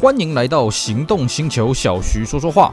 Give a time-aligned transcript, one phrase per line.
[0.00, 2.72] 欢迎来到行动星球，小徐说说话。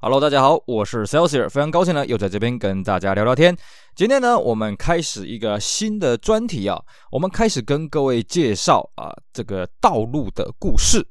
[0.00, 3.54] Hello，大家好，我是 Celsius，非常高兴呢，又在这边跟大家聊聊天。
[3.94, 6.80] 今天呢，我们开始一个新的专题啊，
[7.12, 11.06] 我们开始跟各位介绍啊这个道路的故事。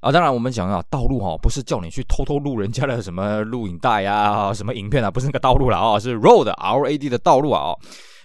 [0.00, 7.74] 啊，当然我们讲啊，道路哈，不是叫你去偷偷录人家的什么录影带啊，什么影片啊，不是那个道路了啊，是 road，r-a-d 的道路啊。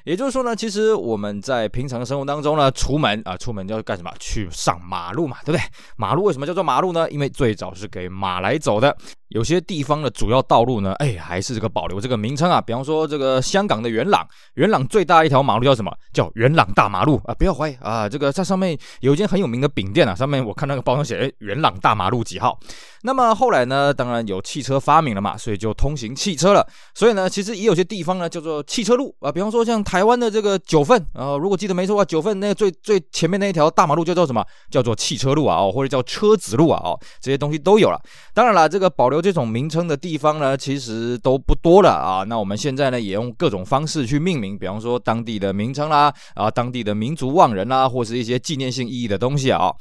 [0.04, 4.12] 也就是说呢，其实我们在平常生活当中呢，出门啊，出门就要干什么？
[4.20, 5.62] 去上马路嘛，对不对？
[5.96, 7.10] 马路为什么叫做马路呢？
[7.10, 8.96] 因为最早是给马来走的。
[9.34, 12.62] 有些地方的主要道路呢，哎，还是这个保留这个名称啊。
[12.62, 14.24] 比方说这个香港的元朗，
[14.54, 15.92] 元朗最大一条马路叫什么？
[16.14, 17.34] 叫元朗大马路啊！
[17.34, 22.60] 不要怀疑啊，这个在上面有一间很有名的饼店啊，上面我看那个包装写，哎，元朗大马路几号？
[23.02, 26.64] 那么后来呢，当然有汽车发明了嘛，所以就通行汽车了。
[26.94, 29.32] 所以呢，其实也有些地方呢叫做汽车路啊。
[29.32, 34.46] 比方说像台湾的这个九份啊，如果记得没错啊，九份那个最最前面那一条大马路叫做什么？
[34.70, 38.00] 叫做汽车路啊，哦，或者叫车子路啊，哦，这些东西都有了。
[38.32, 39.23] 当然了，这个保留。
[39.24, 42.26] 这种名称的地方呢，其实都不多了啊。
[42.28, 49.74] 那我们现在呢，也用各种方式去命名，比方说当地的名称啦，啊，当地的民族望人啦，或是一些纪念性意义的东西啊。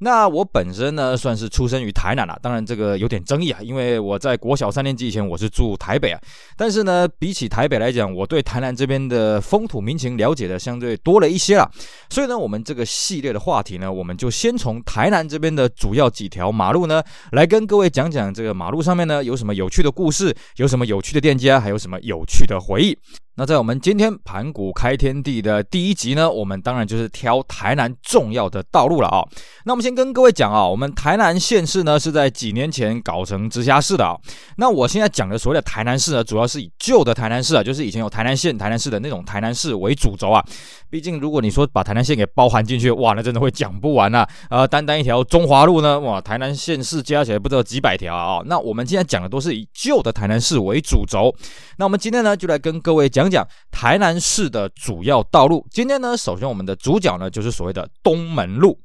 [0.00, 6.20] 那我本身呢，算是出生于台南了，当然这个有点争议啊，因为我在国小三年级以前我是住台北啊。
[6.54, 11.66] 但是呢，比起台北来讲，我对台南这边的风土民情了解的相对多了一些了。
[12.10, 18.89] 所以呢，我们这个系列的话题呢，我们就先从台南这边的主要几条马路呢，来跟各位讲讲这个马路上。
[18.90, 22.98] 上面呢，有什么有趣的故事，有什么有趣的店家，还有什么有趣的回忆。
[23.40, 29.24] 那在我们今天盘古开天地的第一集呢，我们当然就是挑台南重要的道路了啊。
[29.64, 34.14] 那我们先跟各位讲啊，我们台南县市呢是在几年前搞成直辖市的啊。
[34.58, 40.44] 那我现在讲的所谓的台南市呢，主要是以旧的台南市啊，就是以前有台南县、台南市的那种台南市为主轴啊。
[40.90, 44.26] 毕竟如果你说把台南县给包含进去，哇，那真的会讲不完呐。
[44.50, 48.42] 呃，单单一条中华路呢，哇，台南县市加起来不知道几百条啊。
[48.44, 51.34] 那我们现在讲的都是以旧的台南市为主轴。
[51.78, 53.29] 那我们今天呢，就来跟各位讲。
[53.30, 55.64] 讲台南市的主要道路。
[55.70, 58.78] 今天呢，首先我们的主角呢，就是所谓的东门路。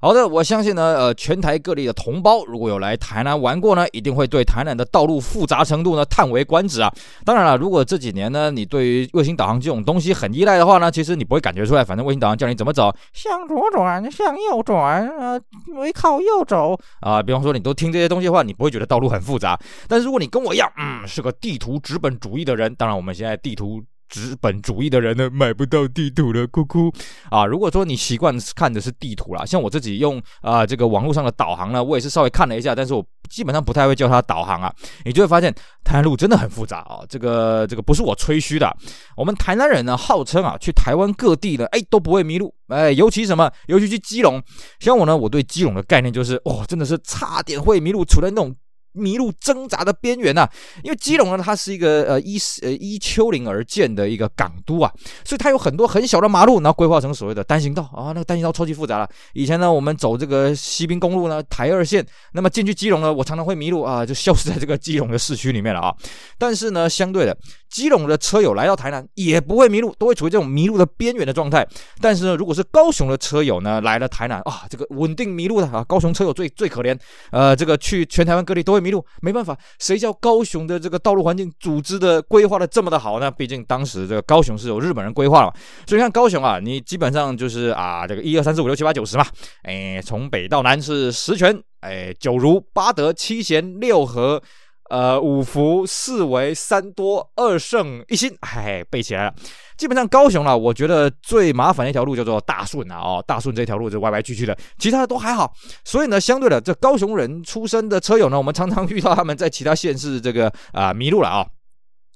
[0.00, 6.88] 好的，我相信呢，呃，全台各地的同胞如果有来台南玩过呢，一定会对台南的道路复杂程度呢叹为观止啊。
[7.24, 15.40] 当然了，如果这几年呢，你对于卫星导航这种东西很依赖的话呢，其实你不会感觉出来，反正卫星导航叫你怎么走，向左转，向右转，呃，
[15.74, 17.20] 微靠右走啊。
[17.20, 19.58] 比方说，你都听这些东西的话，你不会觉得道路很复杂。
[19.88, 23.82] 但是如果你跟我一样，嗯，是个地图直本主义的人，当然我们现在地图。
[24.08, 26.92] 资本主义的人呢，买不到地图了，哭哭
[27.30, 27.44] 啊！
[27.44, 34.72] 如果说你习惯看的是地图啦，像我自己用啊这个网络上的导航呢，我也是稍微看了一下，但是我基本上不太会叫它导航啊。
[35.04, 35.52] 你就会发现
[35.84, 37.00] 台南路真的很复杂啊！
[37.08, 38.74] 这个这个不是我吹嘘的，
[39.16, 44.42] 我们台南人呢号称啊，去台湾各地的哎都不会迷路，哎，尤其什么，尤其去基隆，
[44.80, 48.54] 像我呢，我对基隆的概念就是，哦，真的是差点会迷路，处在那种。
[48.92, 50.48] 迷路挣扎的边缘呐，
[50.82, 54.92] 因为基隆呢，它是一个呃依呃依丘陵而建的一个港都啊，
[55.24, 59.08] 所以它有很多很小的马路，然后规划成所谓的单行道啊，那个单行道超级复杂了。
[59.34, 65.94] 以前呢，我们走这个西滨公路呢，台二线，那么进去基隆呢，我常常会迷路啊，就消失在这个基隆的市区里面了啊。
[66.38, 67.36] 但是呢，相对的，
[67.68, 71.66] 基隆的车友来到台南也不会迷路，都会处于这种迷路的边缘的状态。
[72.00, 76.98] 但是呢，如果是高雄的车友呢来了台南啊，这个稳定迷路的啊，高雄车友最最可怜，
[77.30, 78.88] 呃，这个去全台湾各地都迷。
[78.88, 83.30] 路没办法，谁叫高雄的这个道路环境组织的规划的这么的好呢？
[83.30, 85.52] 毕竟当时这个高雄是有日本人规划了，
[85.86, 89.26] 所以看高雄啊，你基本上就是啊，这个一二三四五六七八九十嘛，
[89.64, 94.42] 哎，从北到南是十全，哎，九如八德七贤六合，
[94.88, 99.34] 呃，五福四维三多二胜一心，哎，背起来了。
[99.76, 105.52] 基本上高雄啦，我觉得最麻烦的一条路叫做大顺啊，哦，大顺这条路就歪歪曲曲的，其他的都还好。
[105.84, 111.46] 所以呢，相对的，这高雄人出身的车友呢，我们常常 遇到他们在其他县市这个啊、迷路了啊。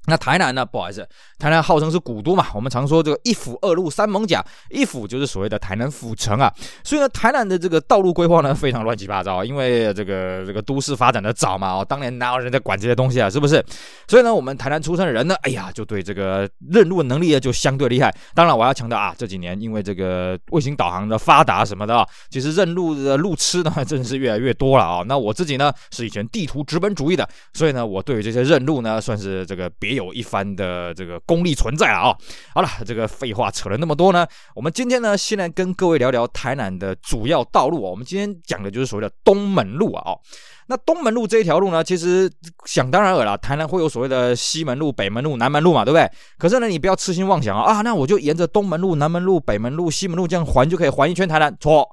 [0.06, 0.66] 那台南呢？
[0.66, 1.06] 不好意思，
[1.38, 6.52] 台南号称是古都嘛，我们常说这个一府二路三艋甲，一府就是所谓的台南府城啊。
[6.82, 13.30] 所以呢，台南的这个道路规划呢 非常乱七八糟，因为这个这个都市发展的早嘛，哦，当年哪有人在管这些东西啊？
[13.30, 13.64] 是不是？
[14.08, 18.12] 所以呢，我们台南出生的人呢，哎呀，就对这个认路能力呢就相对厉害。
[18.34, 25.04] 当然，我要强调啊，这几年因为这个卫星导航的发达什么的啊，其实认路的路痴呢 真是越来越多了啊。
[25.06, 29.91] 那我自己呢是以前地图纸本主义的，所以呢，我对于这些认路呢算是这个别。
[29.92, 32.16] 也有一番的这个功力存在了啊、
[32.54, 37.80] 好了，这个废话扯了那么多呢，我们今天呢，先来跟各位聊聊台南的主要道路。
[37.80, 40.12] 我们今天讲的就是所谓的东门路啊。
[40.12, 40.18] 哦，
[40.66, 42.30] 那东门路这一条路呢，其实
[42.64, 46.10] 想当然尔啦，台南会有所谓的西门路、北门路、南门路嘛，对不对？
[46.38, 51.88] 可是呢，你不要痴心妄想啊啊，那我就沿着东门路、南门路、北门路、西门路这样环就可以环一圈台南，错。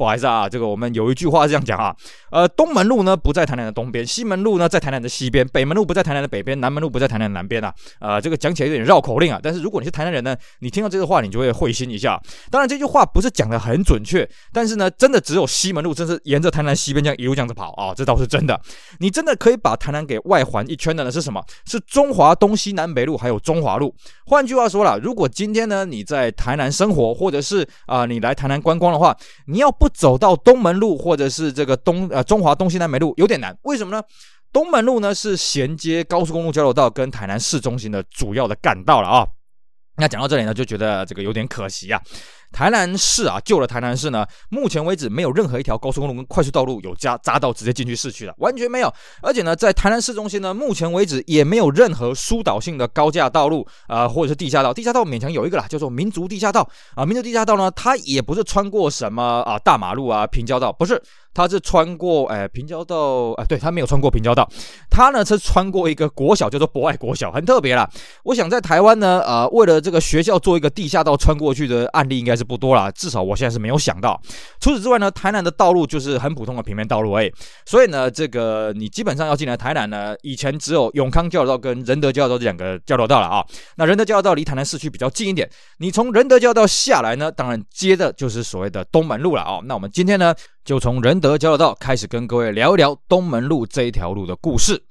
[0.00, 1.94] 不好意思啊，这个我们有一句话是这样讲啊，
[2.30, 7.70] 呃，东门路呢不在台南的东边，西门路呢在台南的西边，北门路不在台南的北边，南门路不在台南的南边啊。
[7.98, 12.18] 呃，这个讲起来有点绕口令啊，但是如果你是台南人呢，你听到这个话，你就会会心一笑。
[12.50, 18.58] 当然这句话不是讲的很准确，但是呢，真的只有西门路真是沿着台南西边这样一路这样子跑啊，这倒是真的。
[19.00, 21.44] 你真的可以把台南给外环一圈的呢是什么？
[21.66, 23.94] 是中华东西南北路还有中华路。
[24.24, 29.14] 换句话说了，如果今天呢你在台南生活，或者是啊、你来台南观光的话，
[29.44, 34.02] 你要不走到东门路或者是这个东呃中华东西南北路有点难，为什么呢？
[34.52, 39.26] 东门路呢是衔接高速公路交流道跟台南市中心的主要的干道了啊。
[39.96, 42.00] 那讲到这里呢，就觉得这个有点可惜啊。
[42.52, 48.92] 台南市啊，旧的台南市呢，目前为止没有任何一条高速公路跟快速道路有加匝道直接进去市区了，完全没有。
[49.22, 54.74] 而且呢，在台南市中心呢，目前为止也没有任何疏导性的高架道路啊、或者是地下道。
[54.74, 57.06] 地下道勉强有一个啦，叫做民族地下道啊。
[57.06, 61.00] 民族地下道呢，它也不是穿过什么啊大马路啊平交道，不是。
[61.32, 64.50] 它是穿过哎平交道啊，对，它没有穿过平交道，
[64.90, 67.88] 他呢是穿过一个国小叫做博爱国小，很特别啦。
[68.24, 74.18] 我想在台湾呢，呃，为了这个学校做一个地下道穿过去的案例应该是是不多啦，至少我现在是没有想到。
[74.60, 77.30] 除此之外呢，台南的道路就是很普通的平面道路哎，
[77.66, 83.44] 所以呢，这个你基本上要进来台南呢，以前只有永康交流道跟仁德交流道这两个交流道了啊。
[83.76, 85.48] 那仁德交流道离台南市区比较近一点，
[85.78, 89.60] 你从仁德交流道下来呢，当然接的就是所谓的东门路了啊。
[89.64, 90.34] 那我们今天呢，
[90.64, 94.82] 就从仁德交流道开始跟各位聊一聊东门路这一条路的故事。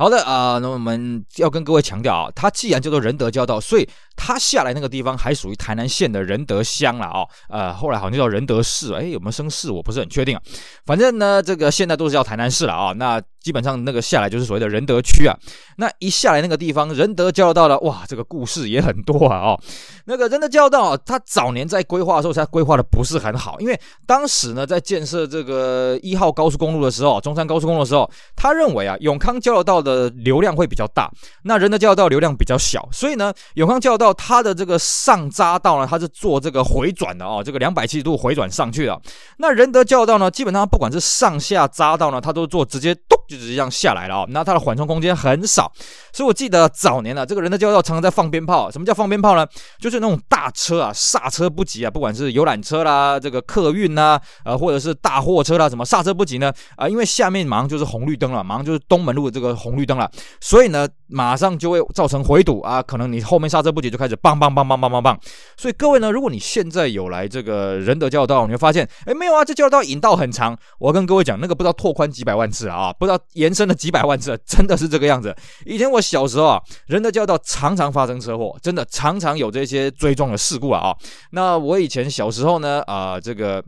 [0.00, 3.86] 好的啊、呃，那我们要跟各位强调啊，它既然叫做仁德交道，所以
[4.16, 7.20] 它下来那个地方还属于台南县的仁德乡了啊。
[7.50, 9.70] 呃，后来好像叫仁德市，哎，有没有升市？
[9.70, 10.42] 我不是很确定啊。
[10.86, 12.94] 反正呢，这个现在都是叫台南市了啊。
[12.94, 15.36] 那基本上那个下来就是所谓的仁德区啊。
[15.76, 19.60] 那一下来那个地方，仁德交流道了，哇，这个故事也很多啊哦。
[20.04, 31.10] 那个仁德交流道，它早年在规划的时候，它规划的不是很好，因为当时呢，在建设这个一号高速公路的时候，中山高速公路的时候，他认为啊，永康交流道的流量会比较大，
[31.44, 39.00] 那仁德交流道流量比较小，所以呢，永康交流道它的这个上匝道呢，它是做这个回转的哦，这个两百七十度回转上去的。
[39.38, 43.18] 那仁德交流道呢，基本上不管是上下匝道呢，它都做直接咚。
[43.30, 45.70] 就直接这样下来了啊，那它的缓冲空间很少，
[46.12, 48.68] 所以我记得早年啊，这个仁德交流道常常在放鞭炮。
[48.68, 49.46] 什么叫放鞭炮呢？
[49.78, 56.52] 就是那种大车啊，刹车不及啊，不管是游览车啦，这个客运呐，呃，或者是大货车啦，什么刹车不及呢？
[56.74, 60.10] 啊，因为下面马上就是红绿灯了，马上就是东门路的这个红绿灯了，
[60.40, 65.16] 所以呢，马上就会造成回堵啊，可能你后面刹车不及就开始棒棒棒棒棒棒棒。
[65.56, 70.58] 所以各位呢，如果你现在有来这个仁德交流道，你会发现，哎，没有啊，这交流道引道很长。
[70.80, 73.19] 我要跟各位讲，那个不知道拓宽几百万次啊，不知道。
[73.32, 75.34] 延伸了几百万次，真的是这个样子。
[75.64, 80.94] 以前我小时候啊，仁德交流道常常发生车祸，真的常常有这些追撞的事故啊。
[81.30, 83.62] 那我以前小时候呢，啊、这个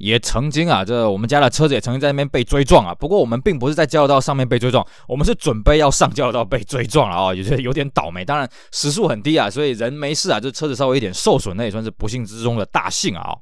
[0.00, 2.94] 也曾经啊，这我们家的车子也曾经在那边被追撞啊。
[2.94, 8.24] 不过我们并不是在交道上面被追撞，我们是准备要上交道被追撞了啊，也是有点倒霉。
[8.24, 13.36] 当然时速很低啊，所以人没事啊，就车子稍微有点受损，那也算是不幸之中的大幸啊。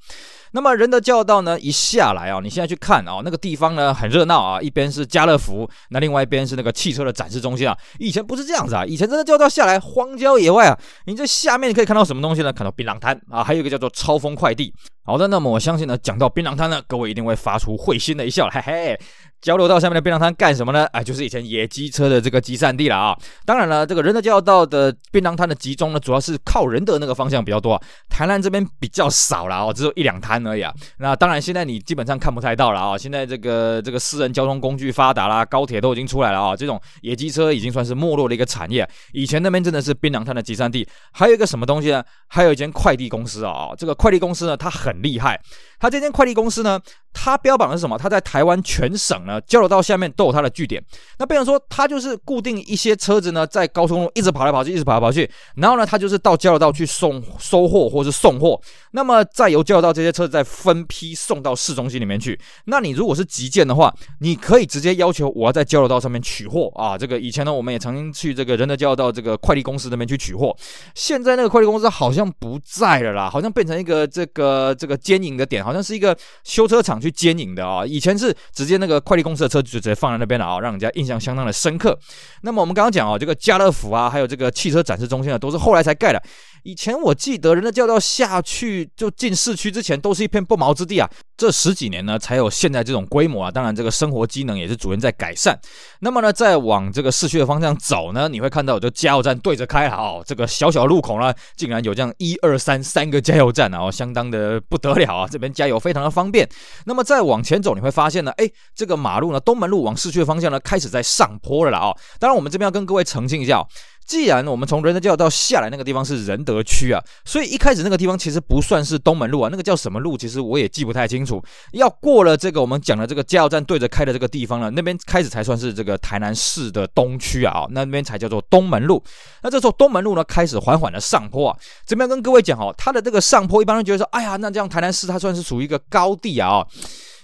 [0.52, 7.76] 那么人的交道呢，一下来啊，你现在去看啊，那个地方呢很热闹啊，一边是家乐福，那另外一边是那个汽车的展示中心啊。
[8.00, 10.76] 以前不是这样子啊，以前真的交道下来荒郊野外啊，
[11.06, 12.52] 你这下面你可以看到什么东西呢？
[12.52, 14.74] 看到槟榔摊啊，还有一个叫做超风快递。
[15.08, 19.00] 好的，那么我相信呢，讲到槟榔摊呢，各位一定会发出会心的一笑，嘿嘿。
[19.40, 20.84] 交流道下面的槟榔摊干什么呢？
[20.86, 23.16] 哎，就是以前野鸡车的这个集散地了啊。
[23.46, 27.82] 当然了，这个仁德交流道的槟榔摊的集中呢，主要是靠仁德那个方向比较多啊。
[28.10, 30.74] 台南这边比较少了哦，只有一两摊而已啊。
[30.98, 32.98] 那当然，现在你基本上看不太到了啊。
[32.98, 36.56] 现在这个这个私人交通工具发达啦，高铁都已经出来了啊。
[36.56, 38.86] 这种野鸡车已经算是没落的一个产业。
[39.12, 40.86] 以前那边真的是槟榔摊的集散地。
[41.12, 42.02] 还有一个什么东西呢？
[42.26, 43.68] 还有一间快递公司啊。
[43.78, 45.40] 这个快递公司呢，它很厉害。
[45.78, 46.80] 它这间快递公司呢，
[47.12, 47.96] 它标榜的是什么？
[47.96, 50.82] 它在台湾全省呢交流道下面都有它的据点。
[51.18, 55.30] 那变成说，它就是固定一些车子呢，在高速公路一直跑来跑去，一直跑来跑去。
[55.56, 58.60] 然后呢，它就是到交流道去送收货或是送货。
[58.92, 62.38] 那么再由交流道这些车子再分批送到市中心里面去。
[62.64, 66.98] 那你如果是急件的话，你可以直接要求我要在交流道上面取货啊。
[66.98, 70.56] 这个以前呢，我们也曾经去这个仁德交流道这个快递公司那边去取货。
[70.94, 75.67] 现在那个快递公司好像不在了啦，好像变成一个这个这个兼营的点。
[75.68, 81.98] 好像是一个修车厂去兼营的啊，以前是直接那个快递公司的车就直接放在那边了啊，让人家印象相当的深刻。
[82.40, 86.22] 那么我们刚刚讲啊，这个家乐福啊，还有这个汽车展示中心啊，都是后来才盖的。
[86.62, 91.08] 以前我记得人家叫到下去就进市区之前，都是一片不毛之地啊。
[91.36, 93.50] 这十几年呢，才有现在这种规模啊。
[93.50, 95.56] 当然，这个生活机能也是逐渐在改善。
[96.00, 100.20] 那么呢，再往这个市区的方向走呢，你会看到有这加油站对着开哦。
[100.26, 105.28] 这个小小路口呢，竟然有这样一二三三个加油站啊，哦，相当的不得了啊！
[105.30, 106.48] 这边加油非常的方便。
[106.86, 111.94] 那么再往前走，你会发现呢，哎，这个马路呢，东门路往市区的方向呢，开始在上坡了啦啊。
[112.18, 113.64] 当然，我们这边要跟各位澄清一下。
[114.08, 120.16] 既然我们从仁德交流道下来那个地方是仁德区啊，所以一开始那个地方其实不算是东门路啊，那个叫什么路？
[120.16, 121.44] 其实我也记不太清楚。
[121.72, 129.02] 要过了这个我们讲的这个加油站对着开的这个地方了，那边开始才算是这个台南市的东区啊，那边才叫做东门路。
[129.42, 131.56] 那这时候东门路呢，开始缓缓的上坡啊。
[131.84, 136.66] 这边跟各位讲哦，它的这个上坡，一般人觉得说，哎呀，那这样台南市它算是属于一个高地啊。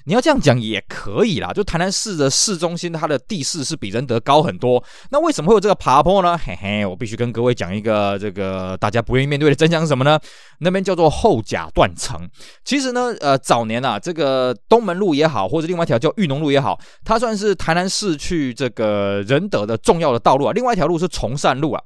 [0.06, 4.82] 你要这样讲也可以啦，就台南市的市中心，它的地势是比仁德高很多。
[5.10, 6.36] 那为什么会有这个爬坡呢？
[6.36, 10.18] 嘿嘿，我必须跟各位讲一个这个大家不愿意面对的真相是什么呢？
[10.58, 12.28] 那边叫做后甲断层。
[12.64, 20.52] 其实呢，呃，早年啊，这个东门路也好，或者另外一条叫裕农路也好，它算是台南市去这个仁德的重要的道路啊。
[20.52, 21.82] 另外一条路是崇善路啊。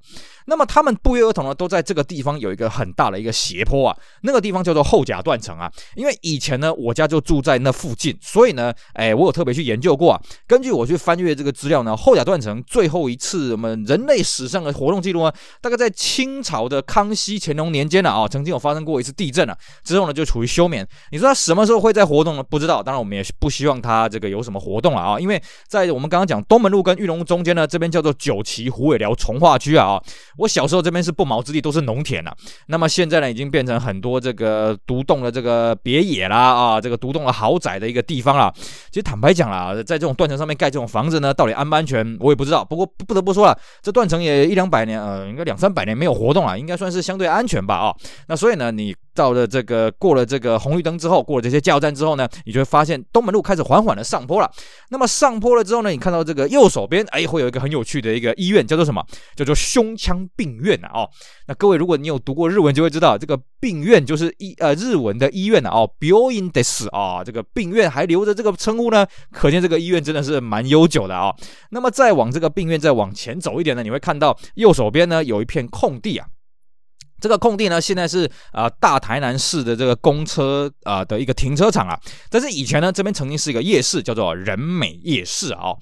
[0.46, 5.70] 那么他们不约而同呢，都在这个地方有一个很大的一个斜坡啊，那个地方叫做后甲断层啊。
[5.94, 10.20] 因为以前呢，我家就住在那附近，所以呢，哎，我有特别去研究过啊。
[10.46, 20.86] 根据我去翻阅这个资料呢，后甲断层最后一次我们人类史上的活动记录呢，大概在清朝的康熙、乾隆年间呢啊，曾经有发生过一次地震啊，之后呢就处于休眠。
[21.12, 22.42] 你说它什么时候会在活动呢？
[22.42, 22.82] 不知道。
[22.82, 30.00] 当然，我们也不希望它这个有什么活动了啊，因为在我们刚刚讲东门路跟玉龙中间呢，这边叫做九旗虎尾寮重化区啊。
[30.36, 32.36] 我小时候这边是不毛之地，都是农田呐、啊。
[32.68, 38.52] 那么现在呢，已经变成很多这个独栋的这个别野啦啊，这个独栋的豪宅的一个地方啦。
[38.90, 42.64] 其实坦白讲啦，在这种断层上面盖这种房子呢，到底安不安全，我也不知道。
[42.64, 47.94] 不过不得不说了，这断层也一两百年，呃，应该两三百年没有活动了，应该算是相对安全吧啊。
[48.26, 48.94] 那所以呢，你。
[49.18, 54.48] 到了这个过了这个红绿灯之后，过了这些加油站之后呢，你就会发现东门路开始缓缓的上坡了。
[54.90, 59.04] 那么上坡了之后呢，你看到这个右手边，哎，会有一个很有趣的一个医院，叫做什么？
[59.34, 60.90] 叫做胸腔病院啊。
[60.94, 61.10] 哦，
[61.48, 65.70] 那各位如果你有读过日文，就会知道这个病院就是医呃日文的医院啊。
[65.70, 71.34] 哦，，Bill In this 啊，这个病院还留着这个称呼呢，可见这个医院真的是蛮悠久的啊。
[71.70, 76.28] 那么再往这个病院再往前走一点呢，你会看到右手边呢有一片空地啊。
[77.20, 81.98] 这个空地呢，现在是啊、大台南市的这个公车啊、的一个停车场啊。
[82.30, 85.74] 但是以前呢，这边曾经是一个夜市，叫做人美夜市啊、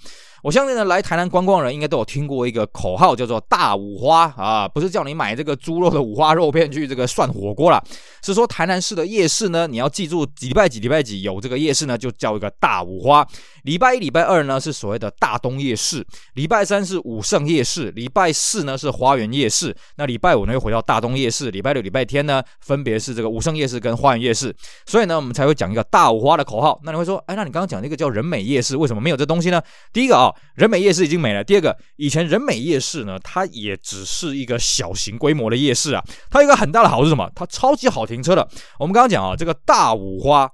[0.46, 7.82] 我相信呢，来台南观光的人应该都有听过一个口号，叫做“大五花”啊，不是叫你买这个猪肉的五花肉片去这个涮火锅啦，
[8.22, 13.26] 是说台南市的夜市呢，你要记住礼拜几礼拜几有这个夜市呢，就叫一个大五花。
[13.64, 24.54] 礼拜一、礼拜二呢是所谓的大东夜市，礼拜三是武圣夜市，礼拜四呢是花园夜市，那礼拜五呢又回到大东夜市，礼拜六、礼拜天呢分别是这个武圣夜市跟花园夜市，
[24.86, 26.78] 所以呢我们才会讲一个大五花的口号。
[26.84, 29.60] 那你会说，哎，那你刚刚讲那个叫仁美夜市，为什么没有这东西呢？
[29.92, 31.42] 第一个啊、人美夜市已经没了。
[31.42, 36.02] 第二个，以前人美夜市呢，它也只是一个小型规模的夜市啊。
[36.30, 37.30] 它有一个很大的好处是什么？
[37.34, 38.48] 它超级好停车的。
[38.78, 40.50] 我们刚刚讲啊，这个大五花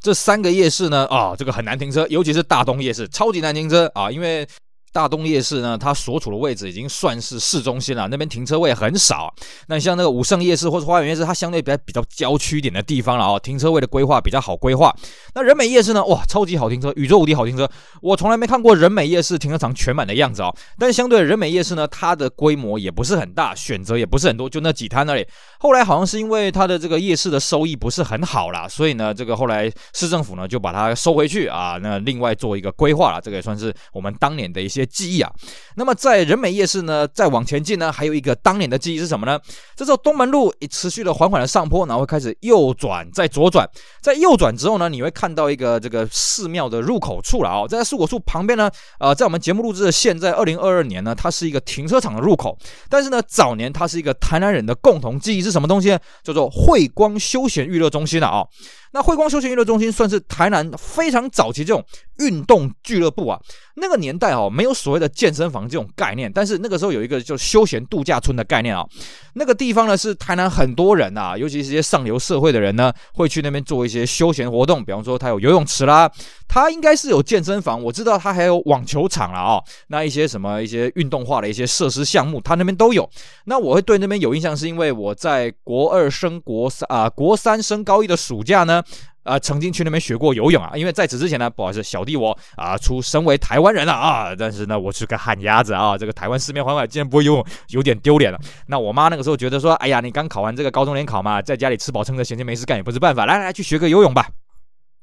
[0.00, 4.46] 这三个夜市呢，啊，这个很难停车，尤其是大东夜市，超级难停车啊，因为。
[4.92, 9.32] 大东夜市呢，它所处的位置已经算是市中心了，那边停车位很少。
[9.68, 14.94] 那你像那个武圣夜市或者花园夜市，它相对比较比较郊区一点的地方了哦，停车位的规划比较好规划。
[15.34, 17.70] 那人美夜市呢，哇，超级好停车，宇宙无敌好停车。
[18.02, 20.52] 我从来没看过人美夜市停车场全满的样子哦。
[20.76, 25.24] 但相对人美夜市呢，它的规模也不是很大，选择也不是很多，就那几摊那里。
[25.60, 33.20] 后来好像是因为它的这个夜市的收益不是很好啦，所以呢，这个后来市政府呢就把它收回去啊，那另外做一个规划了。
[33.20, 34.79] 这个也算是我们当年的一些。
[34.86, 35.32] 记忆啊，
[35.76, 39.38] 那么在人美夜市呢，再往前进呢，还有一个当年的记忆是什么呢？
[39.76, 43.68] 这时候东门路持续的缓缓的上坡，然后会开始右转，再左转，
[44.00, 52.56] 在右转之后呢，你会看到一个这个寺庙的入口处了啊、哦，在树果树旁边呢，呃，在我们节目录制的现在二零二二年呢，它是一个停车场的入口，
[52.88, 55.98] 但是呢，早年它是一个台南人的共同记忆是什么东西？
[56.22, 58.44] 叫做慧光休闲娱乐中心的啊、
[58.92, 61.84] 那汇光休闲娱乐中心算是台南非常早期这种
[62.18, 63.40] 运动俱乐部啊。
[63.76, 68.84] 那个年代哦，没有所谓的健身房这种概念，但是那个时候有一个叫休闲度假村的概念啊。
[69.34, 74.84] 那个地方呢，是台南很多人啊，尤其是一些上流社会的人呢，会去那边做一些休闲活动。
[74.84, 76.10] 比方说，它有游泳池啦，
[76.48, 79.62] 它应该是有健身房，我知道它还有网球场了啊。
[79.86, 83.08] 那一些什么一些运动化的一些设施项目，它那边都有。
[83.44, 88.79] 那我会对那边有印象，是因为我在国二升国三啊，国三升高一的暑假呢。
[89.22, 98.38] 啊、曾经去那边学过游泳啊，因为在此之前呢，不好意思，小弟我啊，出身为台湾人了啊，但是呢，我是个旱鸭子啊，这个台湾四面环海，竟然不会游泳，有点丢脸了。
[98.66, 104.26] 那我妈那个时候觉得说，哎呀，你刚考完这个高中联考嘛，在家里吃饱撑的，闲着没事干也不是办法，来来来，去学个游泳吧。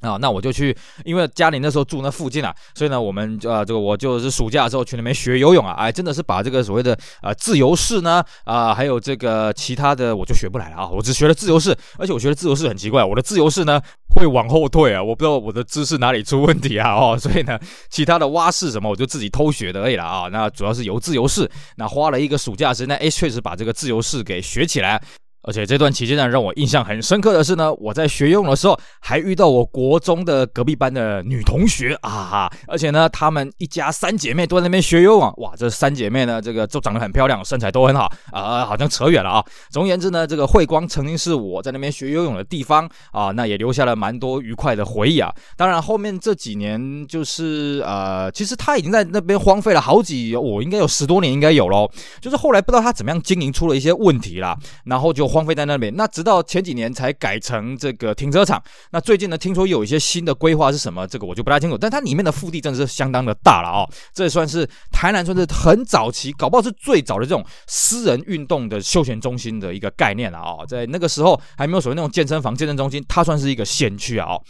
[0.02, 13.82] 啊，那我就去，因为家里那时候住那附近啊，所以呢，我们呃，这个我就是暑假的时候去那边学游泳啊，哎，真的是把这个所谓的呃自由式呢，啊、还有这个其他的我就学不来了啊，我只学了自由式，而且我觉得自由式很奇怪，我的自由式呢
[14.16, 25.02] 会往后退啊，我不知道我的姿势哪里出问题啊，哦，所以呢，其他的蛙式什么我就自己偷学的而已了啊，那主要是游自由式，那花了一个暑假时间，哎，确实把这个自由式给学起来。
[25.48, 39.46] 而且这段期间呢，让我印象很深刻的是呢，我在学游泳的时候，还遇到我国中的隔壁班的女同学啊，而且呢，她们一家三姐妹都在那边学游泳，哇，这三姐妹呢，这个都长得很漂亮，身材都很好啊，好像扯远了啊。
[39.70, 45.34] 总而言之呢，这个慧光曾经是我在那边学游泳的地方啊，那也留下了蛮多愉快的回忆啊。
[45.56, 51.90] 当然后面这几年就是呃，其实她已经在那边荒废了好几，我应该有十多年应该有咯，
[52.20, 55.37] 就是后来不知道她怎么样经营出了一些问题啦，然后就。
[55.38, 58.62] 荒废在那边，那直到前几年才改成这个停车场。
[58.90, 61.06] 那最近呢，听说有一些新的规划是什么？
[61.08, 61.78] 这个我就不太清楚。
[61.78, 70.66] 但它里面的腹地真的是相当的大了哦，这也算是台南算是很早期，搞不好是最早的这种私人运动的休闲中心的一个概念了哦。
[70.68, 74.42] 在那个时候还没有所谓那种健身房、健身中心，它算是一个先驱啊哦。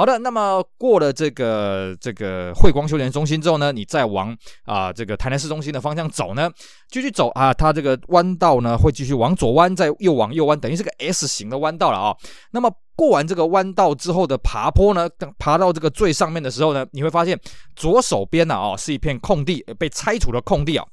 [0.00, 6.50] 好的，那么过了这个这个汇光休闲中心之后呢，你再往啊、这个台南市中心的方向走呢，
[6.88, 12.16] 继续走啊，它这个弯道呢会继续往左弯，再右往右弯，等于是个 S 型的弯道了啊。
[12.52, 17.38] 那么过完这个弯道之后的爬坡呢，等爬到这个最上面的时候呢，你会发现
[17.76, 20.86] 左手边呢啊是一片空地，被拆除的空地啊。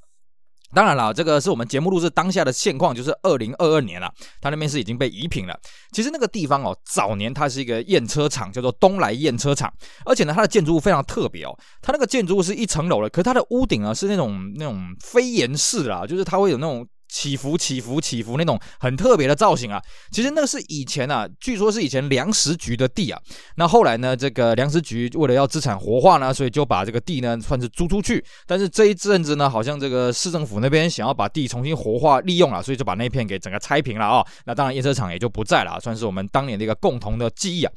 [0.74, 5.58] 当然了，这个是我们节目录制当下的现况，就是二零二二年了，它那边是已经被移平了。
[5.92, 9.74] 其实那个地方哦，早年它是一个验车场，叫做东来验车场，
[10.06, 16.88] 而且呢，它的建筑物非常特别哦，它那个建筑物是一层楼的，可是它的屋顶啊是那种那种飞檐式的啊，就是它会有那种。
[17.08, 23.20] 起伏起伏起伏那种很特别的造型啊，其实那是以前啊，据说是以前粮食局的地啊。
[23.56, 28.24] 那后来呢，这个粮食局为了要资产活化呢，所以就把这个地呢算是租出去。
[28.46, 34.26] 但是这一阵子呢，好像这个市政府那边想要把地重新活化利用了，所以就把那片给整个拆平了啊。
[34.46, 37.72] 那当然验车厂也就不在了，算是我们当年的一个共同的记忆啊。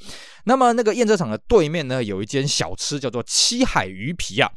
[0.45, 4.51] 那么那个验车厂的对面呢，有一间小吃叫做七海鱼皮啊。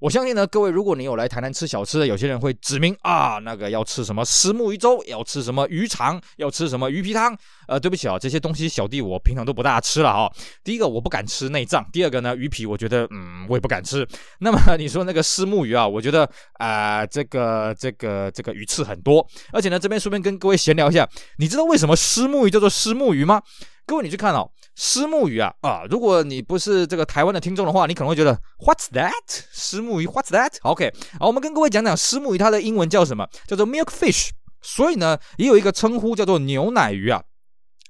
[0.00, 7.36] 我相信呢，各位，如果你有来台南吃小吃的，有些人会指明啊，那个要吃什么虱目鱼粥，要吃什么鱼肠，要吃什么鱼皮汤。
[7.66, 10.32] 呃，对不起啊，这些东西小弟我平常都不大吃了哈。
[10.62, 14.06] 第一个我不敢吃内脏，第二个呢，鱼皮我觉得嗯，我也不敢吃。
[14.38, 21.08] 那么你说那个虱目鱼啊，我觉得啊、这个这个这个鱼刺很多，而且呢，这边顺便跟各位闲聊一下，
[21.38, 23.42] 你知道为什么虱目鱼叫做虱目鱼吗？
[23.84, 24.48] 各位，你去看哦，
[24.80, 25.82] 虱目鱼啊啊！
[25.90, 29.10] 如果你不是这个台湾的听众的话，你可能会觉得 What's that？
[29.52, 33.28] 虱目鱼 What's that？OK，好，我们跟各位讲讲虱目鱼，它的英文叫什么？
[33.48, 34.28] 叫做 milk fish。
[34.62, 37.20] 所以呢，也有一个称呼叫做牛奶鱼啊。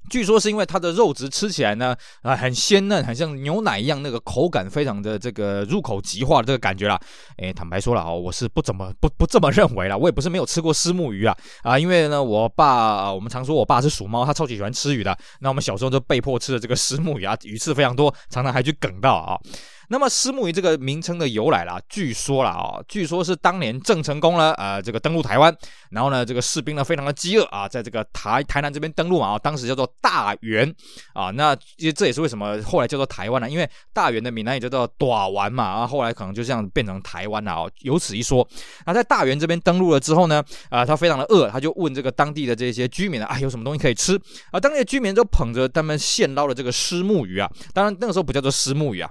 [0.09, 6.99] 据说是因为它的肉质吃起来呢，啊，很鲜嫩，很像牛奶一样，那个口感非常的这个入口即化的这个感觉啦。
[7.37, 9.97] 哎，坦白说了啊，我是不怎么不不这么认为啦。
[9.97, 15.17] 我也不是没有吃过虱目鱼啊，啊，因为呢，我爸我们常说我爸是鼠猫，他超级喜欢吃鱼的。
[15.41, 19.39] 那我们小时候就被迫吃的这个虱目鱼啊，鱼刺非常多，常常还去梗到啊。
[19.91, 25.55] 那么虱目鱼这个名称的由来啦，据说啦啊，据说是当年郑成功呢，呃，这个登陆台湾，
[25.91, 30.73] 然后呢，这个士兵呢非常的饥饿啊，在这个台台南这边登陆嘛啊，当时叫做大员
[31.15, 33.49] 啊，那其实这也是为什么后来叫做台湾呢？
[33.49, 38.47] 因为大员的闽南语叫做大员嘛，啊，后来可能就这样变成台湾了啊，有此一说。
[38.85, 44.21] 那在大员这边登陆了之后呢，啊，他非常的饿，他就问这个当地的这些居民啊，有什么东西可以吃
[44.51, 44.61] 啊？
[44.61, 49.11] 当地的居民就捧着他们现捞的这个虱目鱼啊，当然那个时候不叫做虱目鱼啊。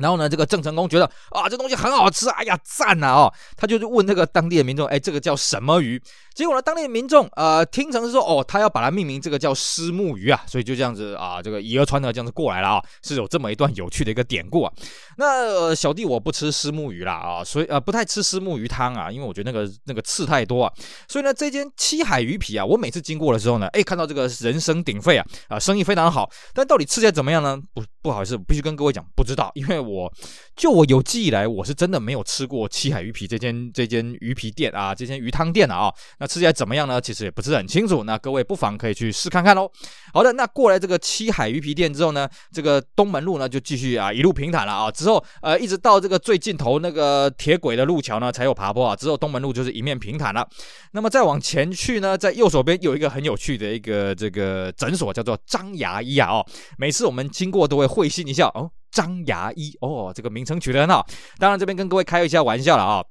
[0.00, 6.02] 然后呢，这个郑成功觉得啊，这东西很好吃，哎呀，赞呐哦，他就问那个当地的民众，哎，这个叫什么鱼？
[6.34, 14.72] 结果呢，当地的民众呃听成是说，哦，他要把它命名这个叫虱目鱼啊，所以就这样子啊，这个以讹传讹这样子过来了啊，是有这么一段有趣的一个典故啊。
[15.18, 20.72] 那、小弟我不吃虱目鱼啦啊，所以呃不太吃虱目鱼汤啊，因为我觉得那个那个刺太多啊。
[21.08, 27.60] 所以呢，这间七海鱼皮啊，我每次经过的时候呢，哎，看到这个人声鼎沸啊，啊，生意非常好，但到底吃起来怎么样呢？
[27.74, 30.12] 不不好意思，必须跟各位讲，不知道，因为我我
[30.56, 35.92] 就我有记忆来，我是真的没有吃过七海鱼皮这间这间鱼皮店啊，这间鱼汤店啊。
[36.18, 37.00] 那吃起来怎么样呢？
[37.00, 38.04] 其实也不是很清楚。
[38.04, 39.70] 那各位不妨可以去试看看喽。
[40.12, 44.90] 好的，那过来这个七海鱼皮店之后呢，这个东门路呢就继续啊一路平坦了啊。
[44.90, 48.94] 之后呃一直到这个最尽头那个铁轨的路桥呢才有爬坡啊。
[48.94, 50.46] 之后东门路就是一面平坦了。
[50.92, 56.30] 那么再往前去呢，在右手边有一个很有趣的一个这个诊所，叫做张牙医啊。
[56.30, 61.06] 哦，每次我们经过都会会心一笑哦，张牙医哦，这个名称取得很好。
[61.38, 63.04] 当然这边跟各位开一下玩笑了啊。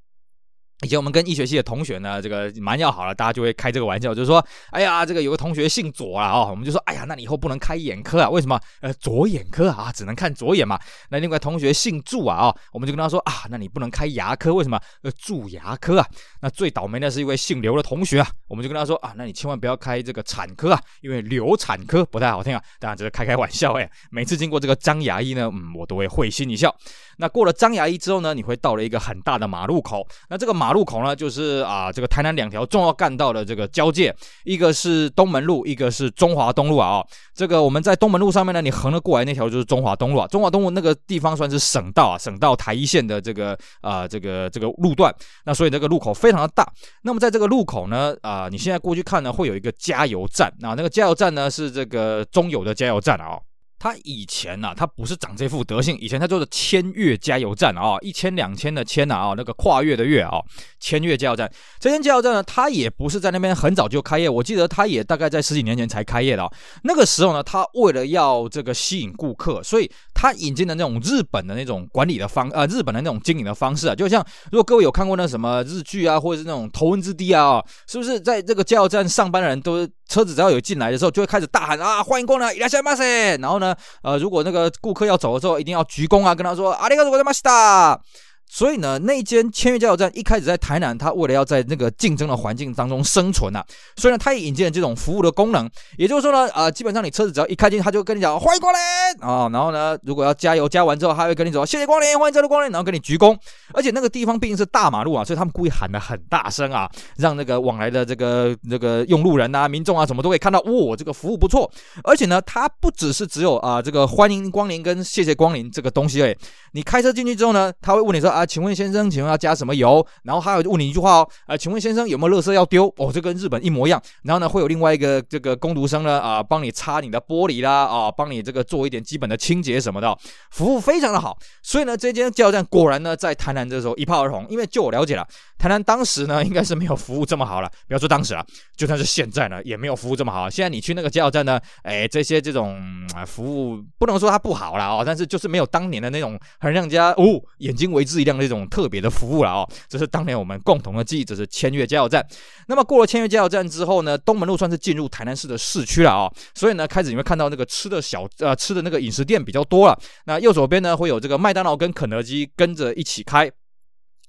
[0.82, 8.30] 以前我们跟医学系的同学呢，这个蛮要好了，大家就会开这个玩笑，就是说，哎呀，这个有个同学姓左啊，哦，我们就说，哎呀，那你以后不能开眼科啊？
[8.30, 8.58] 为什么？
[8.80, 10.80] 呃，左眼科啊，只能看左眼嘛。
[11.10, 14.80] 那另外同学姓祝啊，哦，我们就跟他说啊，那你不能开牙科，为什么？
[15.02, 16.08] 呃，蛀牙科啊。
[16.40, 22.64] 那最倒霉的是一位姓刘的同学啊，我们就跟他说啊，那你千万不要开这个产科啊，因为流产科不太好听啊。
[22.80, 23.90] 当然这是开开玩笑哎。
[24.12, 26.74] 每次经过这个张牙医呢，嗯，我都会会心一笑。
[27.18, 36.98] 那过了张牙医之后呢，你会到了一个很大的马路口，那这个马马路口呢，就是啊，这个台南两条重要干道的这个交界，一个是东门路，一个是中华东路啊。
[36.98, 40.28] 哦，这个我们在东门路上面呢，你横了过来那条就是中华东路啊。
[40.28, 45.12] 中华东路那个地方算是省道啊，省道台一线的这个啊，这个这个路段。
[45.44, 46.72] 那所以这个路口非常的大。
[47.02, 53.40] 那么在这个路口呢，啊，你现在过去看呢，会有一个加油站啊，那个加油站呢是这个中油的加油站啊。
[53.80, 55.98] 他以前呐、啊，他不是长这副德性。
[56.00, 60.40] 以前他就是千越加油站啊，一千两千的千呐啊，那个跨越的越啊，
[60.80, 61.50] 千越加油站。
[61.80, 66.52] 这间加油站呢，他也不是在那边很早就开业，我记得他也大概在十几年前才开业的。
[66.84, 83.41] 那个时候呢，他为了要这个吸引顾客，所以他引进的那种日本的那种管理的方呃，日本的那种经营的方式啊，就像如果各位有看过那什么日剧啊，或者是那种头文字 D 啊，是不是在这个加油站上班的人都车子只要有进来的时候，就会开始大喊啊，欢迎光临，いらっしゃいませ。
[83.41, 88.01] 然后呢，呃，如果那个顾客要走的时候，一定要鞠躬啊，跟他说ありがとうございました。
[88.50, 93.64] 所以呢，那间千越加油站一开始在台南，它为了要在那个竞争的环境当中生存啊，
[93.96, 95.70] 所以呢，它也引进了这种服务的功能。
[95.98, 98.80] 也就是说呢，呃，基本上你车子只要一开进，他就跟你讲欢迎光临
[99.22, 103.38] 啊、然后呢，如果要加油加完之后，他会跟你说谢谢光临，欢迎再度光临，然后跟你鞠躬。
[103.74, 111.70] 而且那个地方毕竟是大马路啊，所以他们故意喊得很大声啊，让那个往来的这个这个用路人啊、民众啊什么都可以看到，哇，这个服务不错。
[112.04, 116.36] 而且呢，它不只是只有啊、这个欢迎光临跟谢谢光临这个东西诶，
[116.74, 120.06] 你开车进去之后呢，他会问你说啊啊，请问先生，请问要加什么油？
[120.24, 122.86] 然后还有问你一句话哦，啊，请问先生有没有垃圾要丢？
[122.98, 124.02] 哦，这跟日本一模一样。
[124.24, 130.18] 然后呢，会有另外一个这个工读生呢啊、帮你擦你的玻璃啦啊、帮你这个做一点基本的清洁什么的，
[130.52, 131.38] 服务非常的好。
[131.62, 134.46] 所以呢，这间加油站果然呢，在台南这时候一炮而红。
[134.50, 135.28] 因为就我了解了，
[135.60, 137.70] 台南当时呢，应该是没有服务这么好了。
[137.86, 138.46] 不要说当时了，
[138.78, 140.50] 就算是现在呢，也没有服务这么好。
[140.50, 142.82] 现在你去那个加油站呢，哎，这些这种
[143.14, 149.70] 啊服务不能说它不好了哦，但是就是没有当年的那种很让人家哦眼睛为之一亮的那种特别的服务了哦。
[149.90, 152.26] 这是当年我们共同的记忆，这是签约加油站。
[152.68, 156.34] 那么过了签约加油站之后呢，东门路算是进入台南市的市区了哦。
[156.56, 160.00] 所以呢，开始你会看到那个吃的小呃吃的那个饮食店比较多了。
[160.24, 163.52] 那右手边呢，会有这个麦当劳跟肯德基跟着一起开。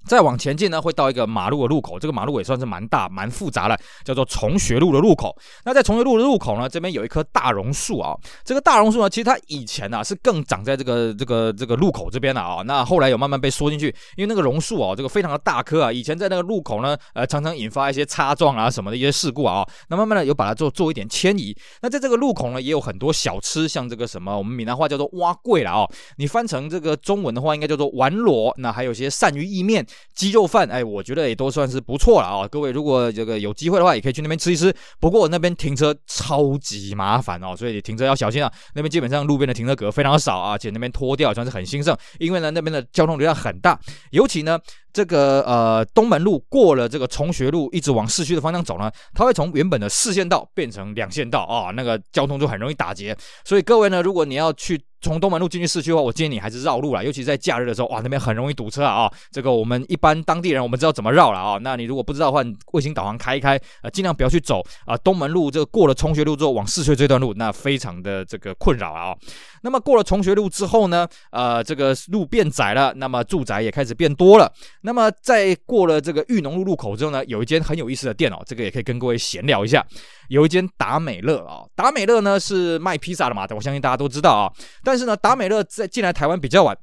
[0.06, 5.36] 再往前进呢，会到一个马路的路口，这个马路也算是蛮大、蛮复杂的，叫做崇学路的路口。
[5.64, 8.16] 那在崇学路的路口呢，这边有一棵大榕树啊。
[8.44, 12.62] 这个大榕树呢，其实它以前啊是更长在这个这个这个路口这边的啊。
[12.64, 19.64] 那后来有慢慢被缩进去，因为那个榕树啊，这个非常的大棵啊，以前在那个路口呢，呃，常常引发一些擦撞啊什么的一些事故啊。
[19.88, 21.54] 那慢慢的有把它做做一点迁移。
[21.82, 25.86] 那在这个路口呢，也有很多小吃，像这个什么我们闽南话叫做碗粿了啊。
[26.16, 28.52] 你翻成这个中文的话，应该叫做玩螺。
[28.56, 29.86] 那还有些鳝鱼意面。
[30.14, 32.48] 鸡肉饭，哎，我觉得也都算是不错了啊。
[32.48, 34.74] 各位如果这个有机会的话，也可以去那边吃一吃。
[34.98, 38.52] 不过那边停车超级麻烦哦，所以停车要小心啊。
[38.74, 43.78] 那边基本上路边的停车格非常少啊，而且那边拖掉算是很兴盛，因为呢那边的交通流量很大，
[44.10, 44.58] 尤其呢。
[44.92, 53.16] 这个呃东门路过了这个崇学路，一直往市区的方向走呢，它会从原本的四线道变成两线道啊，那个交通就很容易打结。
[53.44, 59.10] 所以各位呢，如果你要去从东门路进去市区的话，我建议你还是绕路啦，尤其在假日的时候，哇，那边很容易堵车啊。
[59.30, 61.58] 这个我们一般当地人我们知道怎么绕了啊。
[61.62, 69.16] 那你如果不知道的话，卫星导航开一开，呃，尽量不要去走啊东门路这个过了崇学路之后往市区这段路，那非常的这个困扰啊。
[69.62, 74.52] 那么过了崇学路之后呢，呃，这个路变窄了，那么住宅也开始变多了。
[74.82, 79.84] 那么在过了这个裕农路路口之后呢，有一间很有意思的店哦，这个也可以跟各位闲聊一下。
[80.28, 84.50] 有一间达美乐啊，达美乐呢是卖披萨的嘛，我相信大家都知道啊。
[84.82, 86.76] 但是呢，达美乐在进来台湾比较晚。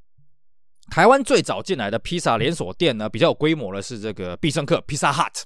[0.90, 5.44] 台湾最早进来的披萨连锁店呢，比较有规模的是这个必胜客 （Pizza Hut）。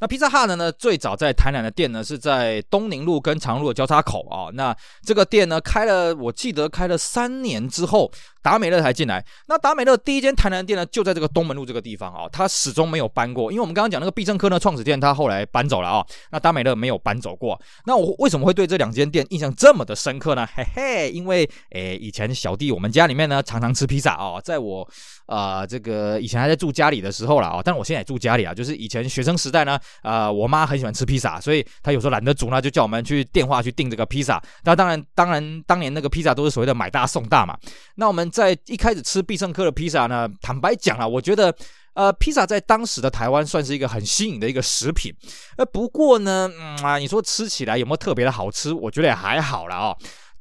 [0.00, 4.50] 那 Pizza Hut 呢，最早在台南的店呢是在东宁路跟长路的交叉口啊。
[4.54, 8.10] 那这个店呢开了，我记得开了三年之后。
[8.42, 13.52] 达美乐才进来，那达美乐第一间台南店呢，就在这个东门路这个地方啊，他始终没有搬过。
[13.52, 17.60] 因为我们刚刚讲那个必胜客呢，创始店，他后来搬走了啊，那达美乐没有搬走过。
[17.84, 20.46] 那我为什么会对这两间店印象这么的深刻呢？
[20.54, 24.88] 嘿嘿，因为诶，以前小弟我们家里面呢，常常吃披萨啊，在我
[25.26, 34.42] 啊、呃、这个以前还在住家里的时候了啊，但我现在也住家里啊，就是以前学生时代呢，啊、呃，我妈很喜欢吃披萨，所以她有时候懒得煮呢，就叫我们去电话去订这个披萨。
[34.64, 37.56] 那当然，当然当年那个披萨都是所谓的买大送大嘛。
[37.96, 41.54] 那我们在一开始吃必胜客的披萨呢，坦白讲啊，我觉得。
[41.92, 45.12] 呃，披萨在当时的台湾算是一个很新颖的一个食品。
[45.56, 48.72] 呃，不过呢，嗯啊，你说吃起来有没有特别的好吃？
[48.72, 49.98] 我觉得也还好啦哦。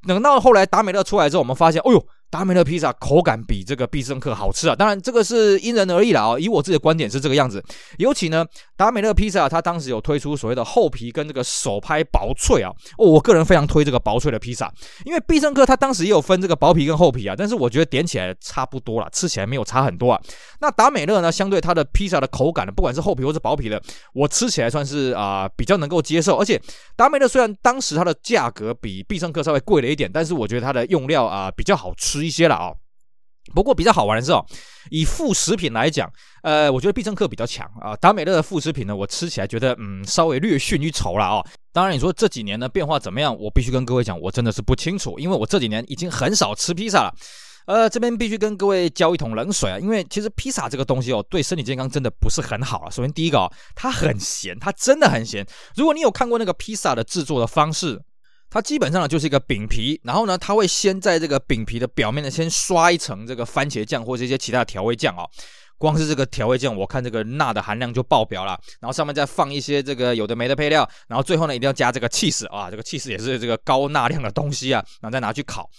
[0.08, 2.08] 等到后来达美乐出来之后，我们发现，哦呦。
[2.30, 4.76] 达美乐披萨口感比这个必胜客好吃啊！
[4.76, 6.40] 当然，这个是因人而异了啊。
[6.40, 7.64] 以我自己的观点是这个样子。
[7.98, 8.46] 尤其呢，
[8.78, 12.72] 达美乐披萨它当时有推出所谓的厚皮跟这个手拍薄脆啊。
[12.98, 14.72] 哦，我个人非常推这个薄脆的披萨，
[15.06, 17.34] 因为必胜客它当时也有分这个薄皮跟厚皮啊。
[17.36, 20.22] 但是我觉得点起来差不多啦，吃起来没有差很多啊。
[20.60, 23.82] 那达美乐呢，相对它的披萨的口感呢，不管是厚皮或是薄皮的，
[24.14, 26.38] 我吃起来算是啊、比较能够接受。
[26.38, 26.62] 而且
[26.96, 32.74] 达美乐虽然当时它的价格比必胜客稍微贵了一点，但是我觉得它的用料啊、比较好吃一些了啊。
[33.56, 34.46] 不过比较好玩的是哦，
[34.92, 36.08] 以副食品来讲，
[36.44, 37.96] 呃，我觉得必胜客比较强啊。
[37.96, 41.44] 达美乐的副食品呢，我吃起来觉得嗯，稍微略逊一筹了哦。
[41.74, 47.16] 当然，你说这几年呢变化怎么样，我必须跟各位讲，我真的是不清楚，因为我这几年已经很少吃披萨了。
[47.66, 52.90] 呃，这边必须跟各位浇一桶冷水啊，因为其实披萨这个东西哦，对身体健康真的不是很好啊。
[52.92, 55.44] 首先第一个哦，它很咸，它真的很咸。
[55.76, 58.00] 如果你有看过那个披萨的制作的方式。
[58.50, 65.30] 它基本上呢就是一个饼皮，然后呢，它会先在这个饼皮的表面呢先刷一层这个番茄酱或者一些其他的调味酱哦。
[65.78, 68.60] 光是这个调味酱，我看这个钠的含量就爆表了。
[68.82, 75.70] 然后上面再放一些这个有的没的配料，然后最后呢一定要加这个 cheese 啊，这个 cheese 也是这个高钠量的东西啊，然后再拿去烤。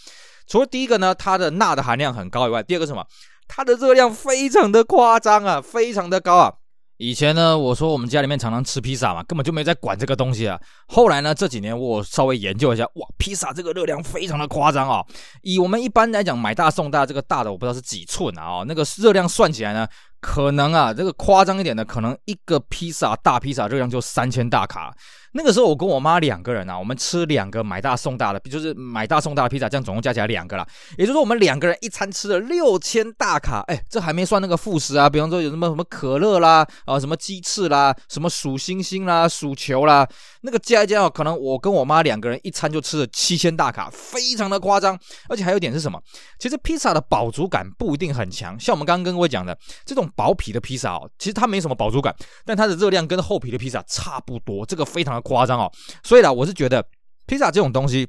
[0.46, 3.04] 除了第一个呢，它的钠的含量很高以外，第二个什么？
[3.46, 6.54] 它的热量非常的夸张啊，非常的高啊。
[7.02, 10.60] 以前呢，我说我们家里面常常吃披萨嘛，根本就没在管这个东西啊。
[10.86, 15.02] 后来呢，这几年我稍微研究一下，哇，披萨这个热量非常的夸张啊。
[15.40, 19.88] 以我们一般来讲买大送大，这个大的我不知道是几寸啊，那个热量算起来呢，
[20.20, 24.94] 可能啊，这个夸张一点的，可能一个披萨大披萨热量就三千大卡。
[25.32, 30.66] 那个时候我跟我妈两个人啊，我们吃两个买大送大的，就是买大送大的披萨，这样总共加起来两个啦。
[30.98, 33.62] 也就是说，我们两个人一餐吃了六千大卡。
[33.68, 40.04] 哎，这还没算那个副食啊，比方说有什么什么可乐啦，啊什么鸡翅啦，什么数星星啦、数球啦，
[40.40, 44.98] 那个加一加哦，可能我跟我妈两个人一餐就吃了七千大卡，非常的夸张。
[45.28, 46.02] 而且还有一点是什么？
[46.40, 49.56] 其实披萨的饱足感不一定很强，像我们刚刚跟各位讲的
[49.86, 55.20] 这种薄皮的披萨哦，其实它没什么饱足感，但它的热量跟厚皮的披萨差不多，这个非常的。
[55.30, 55.70] 夸张哦，
[56.02, 56.84] 所以啦，我是觉得
[57.26, 58.08] 披萨这种东西，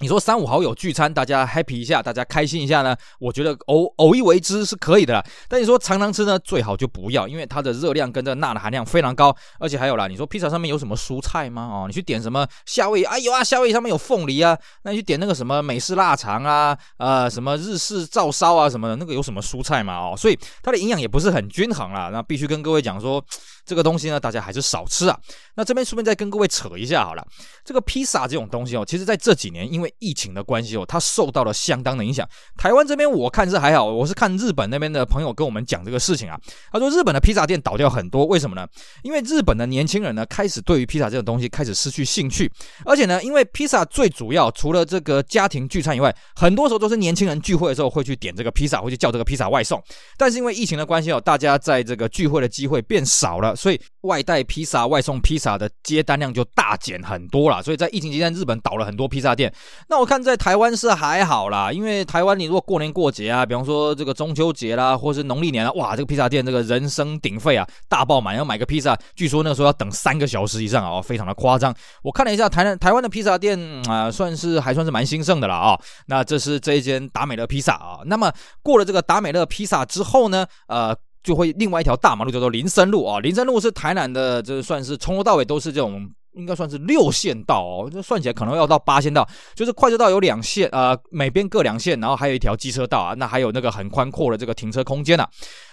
[0.00, 5.24] 你说三五好友聚餐，大家 happy 一下，大家开心一下呢，我觉得偶偶一为之是可以的。
[5.48, 11.62] 但你说常常吃呢，最好就不要，因为它的热量跟这钠的含量非常高，而且还有啦，你说披萨上面有什么蔬菜吗？
[11.62, 19.96] 哦，你去点什么夏威夷，哎呦啊，夏威夷上面有凤梨啊，那你去点那个什么美式腊肠啊，呃，什么日式照烧啊什么的，那个有什么蔬菜嘛？
[19.96, 22.10] 哦，所以它的营养也不是很均衡啦。
[22.12, 23.24] 那必须跟各位讲说。
[23.66, 25.20] 这个东西呢，大家还是少吃啊。
[25.56, 27.26] 那这边顺便再跟各位扯一下好了，
[27.64, 32.28] 这个披萨这种东西哦，其实在这几年因为疫情的关系哦，它受到了相当的影响。
[32.56, 36.38] 台湾这边我看是还好，我是看日本那边的朋友跟我们讲这个事情啊。
[36.72, 38.66] 他说日本的披萨店倒掉很多，为什么呢？
[39.02, 42.50] 因为日本的年轻人呢，开始对于披萨这种东西开始失去兴趣，
[42.84, 49.82] 而且呢，因为披萨最主要除了这个家庭聚餐以外，很多时候都是年轻人聚会的时候会去点这个披萨，会去叫这个披萨外送。
[50.16, 53.54] 但是因为疫情的关系哦，大家在这个聚会的机会变少了。
[53.56, 59.52] 所以外带披萨、外送披萨的接单量就大减很多了，所以在疫情期间，日本倒了很多披萨店。
[59.88, 71.74] 那我看在台湾是还好啦，因为台湾你如果过年过节啊，比方说这个中秋节啦，或是农历年啊，哇，这个披萨店这个人声鼎沸啊，大爆满，要买个披萨，据说那个时候要等三个小时以上啊，非常的夸张。
[72.02, 73.58] 我看了一下台南台湾的披萨店
[73.88, 75.78] 啊、算是还算是蛮兴盛的了啊。
[76.06, 77.98] 那这是这一间达美乐披萨啊。
[78.06, 80.96] 那么过了这个达美乐披萨之后呢，呃。
[81.26, 95.28] 就会另外一条大马路叫做林森路啊，林森路是台南的，这算是从头到尾都是这种，应该算是六线道哦，这算起来可能要到八线道，就是快车道有两线，呃，每边各两线，然后还有一条机车道啊，那还有那个很宽阔的这个停车空间、啊，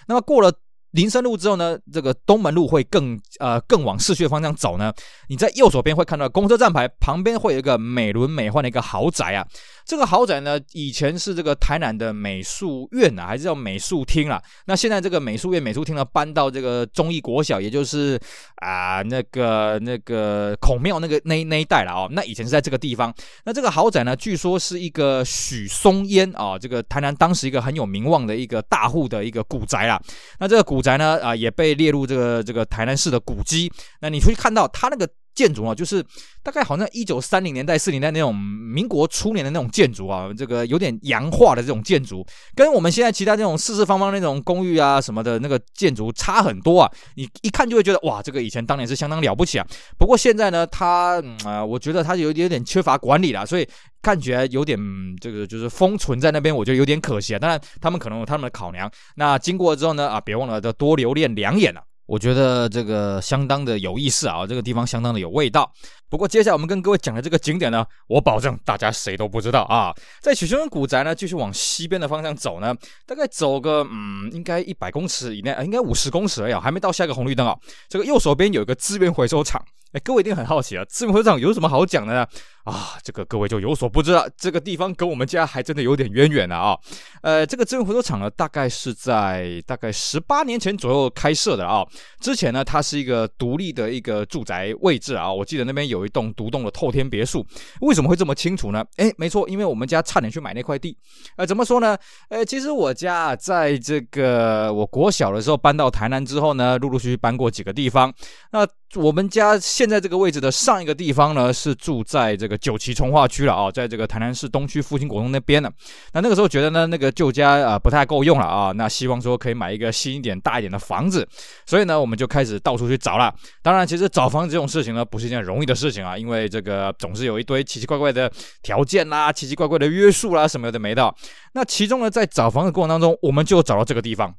[0.08, 0.52] 那么过了。
[0.94, 4.92] 林森路之后呢，这个东门路会更呃更往市区的方向走呢。
[5.28, 9.44] 你在右手边会看到公车站牌旁边会有一个美轮美奂的一个豪宅啊。
[9.84, 14.42] 这个豪宅呢，以前是这个台南的美术院啊，还是叫美术厅啦。
[14.66, 18.18] 那现在这个美术院、美术厅呢，搬到这个忠义国小，也就是
[18.56, 22.08] 啊那个那个孔庙那个那那一带了哦。
[22.10, 23.14] 那以前是在这个地方。
[23.44, 30.00] 那这个豪宅呢，据说是一个许松烟啊，这个台南当时一个很有名望的一个大户的一个古宅啦。
[30.38, 33.70] 那这个古宅呢，啊，也被列入这个这个台南市的古迹。
[34.00, 36.04] 那你会看到它那个建筑啊，就是
[36.42, 46.90] 大概好像一九三零年代、四零年代那种民国初年的那种建筑啊，这个有点洋化的这种建筑，跟我们现在其他这种四四方方那种公寓啊什么的那个建筑差很多啊。
[47.16, 49.66] 你一看就会觉得哇，这个以前当年是相当了不起啊。
[49.98, 53.66] 不过现在呢，它啊、我觉得它有有点缺乏管理了，所以
[54.02, 54.78] 看起来有点
[55.20, 57.38] 这个就是封存在那边，我觉得有点可惜啊。
[57.38, 58.90] 当然，他们可能有他们的考量。
[59.16, 61.82] 那经过之后呢，啊，别忘了要多留恋两眼了。
[62.06, 65.72] 我觉得这个相当的有意思啊，这个地方相当的有味道。
[66.14, 69.92] 不过接下来我们跟各位讲的这个景点呢，我保证大家谁都不知道啊。
[70.20, 72.72] 在许兄人古宅呢，继续往西边的方向走呢，
[73.04, 77.58] 大概走个嗯，应该一百公尺以内，应该五十公尺而已，还没到下一个红绿灯啊。
[77.88, 79.60] 这个右手边有一个资源回收厂。
[79.90, 82.26] 哎，各位一定很好奇啊，资源回收厂有什么好讲的呢？
[82.64, 86.76] 啊，这个各位就有所不知了，这个地方跟我们家还真的有点渊源了啊。
[87.22, 91.86] 呃，这个资源回收厂呢，大概是在大概十八年前左右开设的啊。
[92.20, 95.32] 之前呢，它是一个独立的一个住宅位置啊。
[95.32, 97.44] 我记得那边有一栋独栋的透天别墅。
[97.80, 98.84] 为什么会这么清楚呢？
[98.96, 100.96] 哎，没错，因为我们家差点去买那块地。
[101.36, 101.96] 呃，怎么说呢？
[102.28, 108.12] 呃，其实我家在这个我国小的时候搬到台南之后呢，陆陆续续搬过几个地方。
[108.52, 115.70] 那我们家现在这个位置的上一个地方呢，是住在这个九旗从化区了啊，在这个台南市东区复兴国中那边呢。
[116.12, 121.26] 那那个时候觉得呢，那个旧家啊不太够用了啊，那希望说可以买一个新一点、大一点的房子，
[121.66, 123.34] 所以呢，我们就开始到处去找了。
[123.62, 128.30] 当然，其实找房子这种事情呢，不是一件容易的事情啊，因为这个总是有一堆奇奇怪怪的
[128.62, 131.14] 条件啦、奇奇怪怪的约束啦，什么的没到。
[131.54, 134.34] 那其中呢，在找房子过程当中，我们就找到这个地方。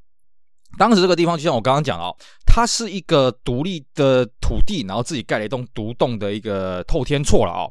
[0.78, 2.13] 当时这个地方就像我刚刚讲哦，
[2.45, 7.63] 它是一个独立的土地，然后自己盖了一栋独栋的一个透天厝了啊。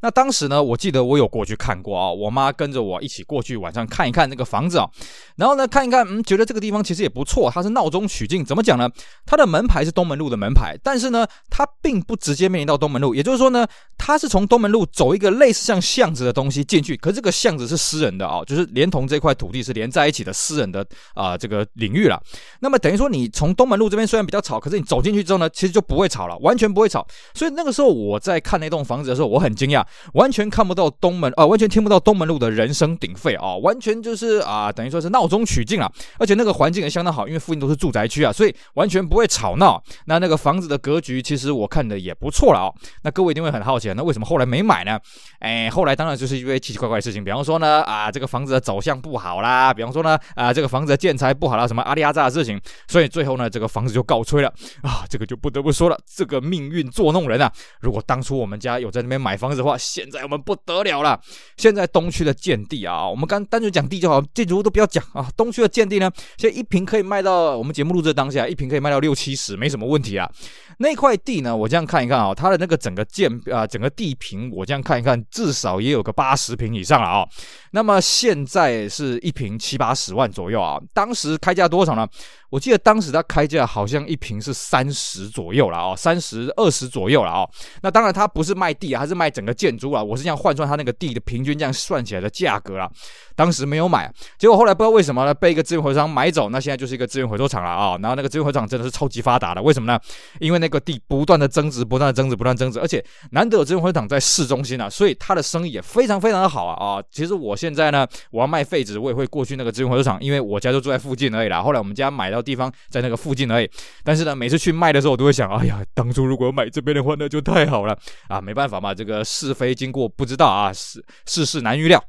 [0.00, 4.88] 那当时呢，我记得我有过去看过啊，我妈跟着我一起过去晚上看一看那个房子啊。
[5.34, 8.44] 然后呢，看一看，嗯，觉得这个地方其实也不错，它是闹中取静。
[8.44, 8.88] 怎么讲呢？
[9.26, 13.66] 它的门牌是东门路的门牌，但是呢，它并不直接面临到东门路，也就是说呢，
[13.98, 22.22] 它是从东门路走一个类似像巷子的东西进去，可这个巷子是私人的啊，就是连同这块土地是连在一起的私人的啊这个领域了。
[22.60, 27.06] 那么等于说，你从东门路这边虽然比较吵，可是你走进去之后呢，其实就不会吵了，完全不会吵。
[27.34, 35.90] 所以那个时候我在看那栋房子的时候，我很惊讶，完全看不到东门啊，完全听不到东门路的人声鼎沸啊，完全就是啊，等于说是闹中取静了。
[36.18, 39.82] 而且那个环境也相当好，因为附近都是住宅区啊，所以完全不会吵闹。
[40.06, 42.72] 那那个房子的格局，其实我看的也不错了啊。
[43.02, 44.98] 那各位一定会很好奇，那为什么后来没买呢？
[45.40, 52.60] 哎，后来当然就是因为奇奇怪怪的事情，比方说呢，啊，这个房子的走向不好啦，比方说呢，啊，这个房子的建材不好啦，什么阿里阿扎事情。
[52.88, 54.48] 所以最后呢，这个房子就告吹了
[54.82, 55.04] 啊！
[55.08, 57.52] 这个就不得不说了，这个命运作弄人啊！
[57.80, 61.20] 如果当初我们家有在那边买房子的话，现在我们不得了了。
[61.56, 65.28] 现在东区的建地啊，我们刚单纯讲地就好，建筑物都不要讲啊。
[65.36, 70.30] 东区的建地呢，现在一平可以卖到我们节目录制当下，一平可以卖到六七十，没什么问题啊。
[70.78, 77.26] 那块地呢，我这样看一看啊，它的那个整个建啊，整个地平，我这样看一看，至少也有个八十平以上了啊。
[77.72, 82.06] 那么现在是一平七八十万左右啊，当时开价多少呢？
[82.50, 87.48] 我记得当时它开价好像一瓶是三十左右了啊，三十二十左右了啊。
[87.80, 90.02] 那当然它不是卖地啊，它是卖整个建筑啊。
[90.02, 92.90] 我是这样换算它那个地的平均这样算起来的价格啊。
[93.34, 96.50] 当时没有买，结果后来不知道为什么呢，被一个资源回收商买走。
[96.50, 97.96] 那现在就是一个资源回收厂了啊。
[98.02, 99.98] 然后那个资源回收厂真的是超级发达的，为什么呢？
[100.38, 107.02] 因为那个地不断的增值，不断的增值，不断增值，而且难得有资源回收厂在市中心啊，所以它的生意也非常非常的好啊啊。
[107.10, 111.62] 其实我现在呢，我要卖废纸，我也会过去那个资源回收厂，因为我家就住在附近而已啦。
[111.62, 113.70] 后来我们家买到地方在那个附近而已，
[114.04, 117.98] 但是呢，每次去卖的时候，我都会想，哎呀，当初如果买这边的话，那就太好了
[118.28, 118.40] 啊！
[118.40, 122.02] 没办法嘛，这个是非经过不知道啊，世世事难预料。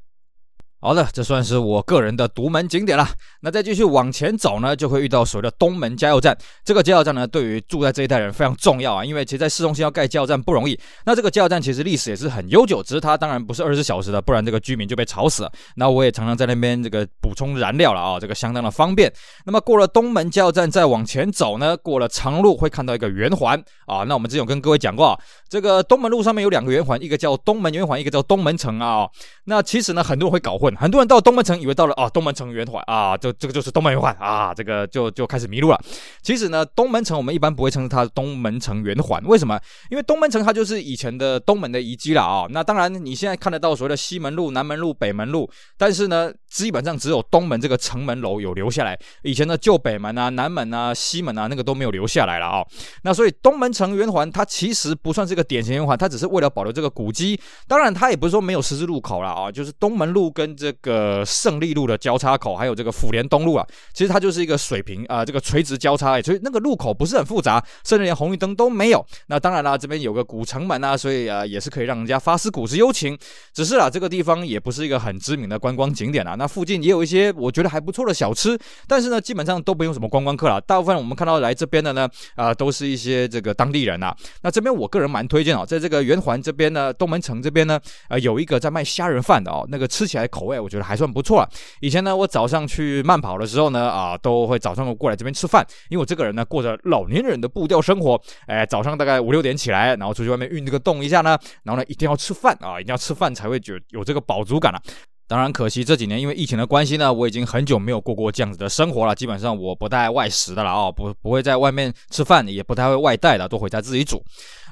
[0.83, 3.07] 好的，这算是我个人的独门景点了。
[3.39, 6.37] 那再继续往前走呢，就会遇到所谓的东门加油站。
[6.65, 10.77] 这个加油站呢，对于住在这一带人非常重要啊，因为其实在市中心要盖加油站不容易。
[11.05, 15.51] 那这个加油站其实历史也是很悠久，只是它当然不是二十四小时的，不然这个居民就被吵死了。
[15.77, 19.09] 那我也常常在那边这个补充燃料了啊，这个相当的方便。
[19.45, 24.03] 那么过了东门加油站再往前走呢，过了长路会看到一个圆环啊。
[24.03, 29.07] 那我们之前有跟各位讲过，啊这个东门路上面有两个圆环，一个叫东门圆环，一个叫东门城啊。
[29.45, 30.72] 那其实呢，很多人会搞混。
[30.75, 35.79] 很多人到东门城以为到了啊，东门城圆环啊，就这个就是东门圆环啊，这个就就开始迷路了。
[36.21, 39.59] 其实呢，东门城我们一般不会称它东门城圆环，为什么？
[39.89, 42.45] 因为东门城它就是以前的东门的遗迹了啊。
[42.49, 52.65] 那当然你现在看得到所谓的西门路、南门路、北门路，但是呢，基本上只有东门这个城门楼有留下来，以前的旧北门啊、南门啊、西门啊那个都没有留下来了啊。
[53.03, 57.39] 那所以东门城圆环它其实不算是个典型圆环，它只是为了保留这个古迹。
[57.67, 69.05] 当然它也不是说没有十字路口了啊，就是东门路跟这个胜利路的交叉口，还有这个府连东路啊，其实它就是一个水平啊、这个垂直交叉，所以那个路口不是很复杂，甚至连红绿灯都没有。
[69.27, 73.17] 那当然啦，这边有个古城门啊，所以啊也是可以让人家发思古之幽情。
[73.53, 76.35] 只是啊，这个地方也不是一个很知名的观光景点啊。
[76.35, 78.57] 那附近也有一些我觉得还不错的小吃，
[78.87, 80.61] 但是呢，基本上都不用什么观光客了。
[80.61, 84.15] 大部分我们看到来这边的呢，啊、都是一些这个当地人啊。
[84.41, 91.49] 那这边我个人蛮推荐哦，在这个圆环这边呢，东门城这边呢，呃，有一个在卖虾仁饭的哦，那个吃起来口味我觉得还算不错了。
[91.81, 104.81] 以前呢，我早上去慢跑的时候呢，啊，都会早上过来这边吃饭，因为我这个人呢，过着老年人的步调生活，哎，早上大概五六点起来，然后出去外面运这个动一下呢，然后呢，一定要吃饭啊，一定要吃饭才会觉有这个饱足感啊。
[105.25, 114.21] 当然可惜这几年因为疫情的关系呢，我已经很久没有过过这样子的生活了，基本上我不带外食的了啊，不不会在外面吃饭，也不太会外带的，都回家自己煮。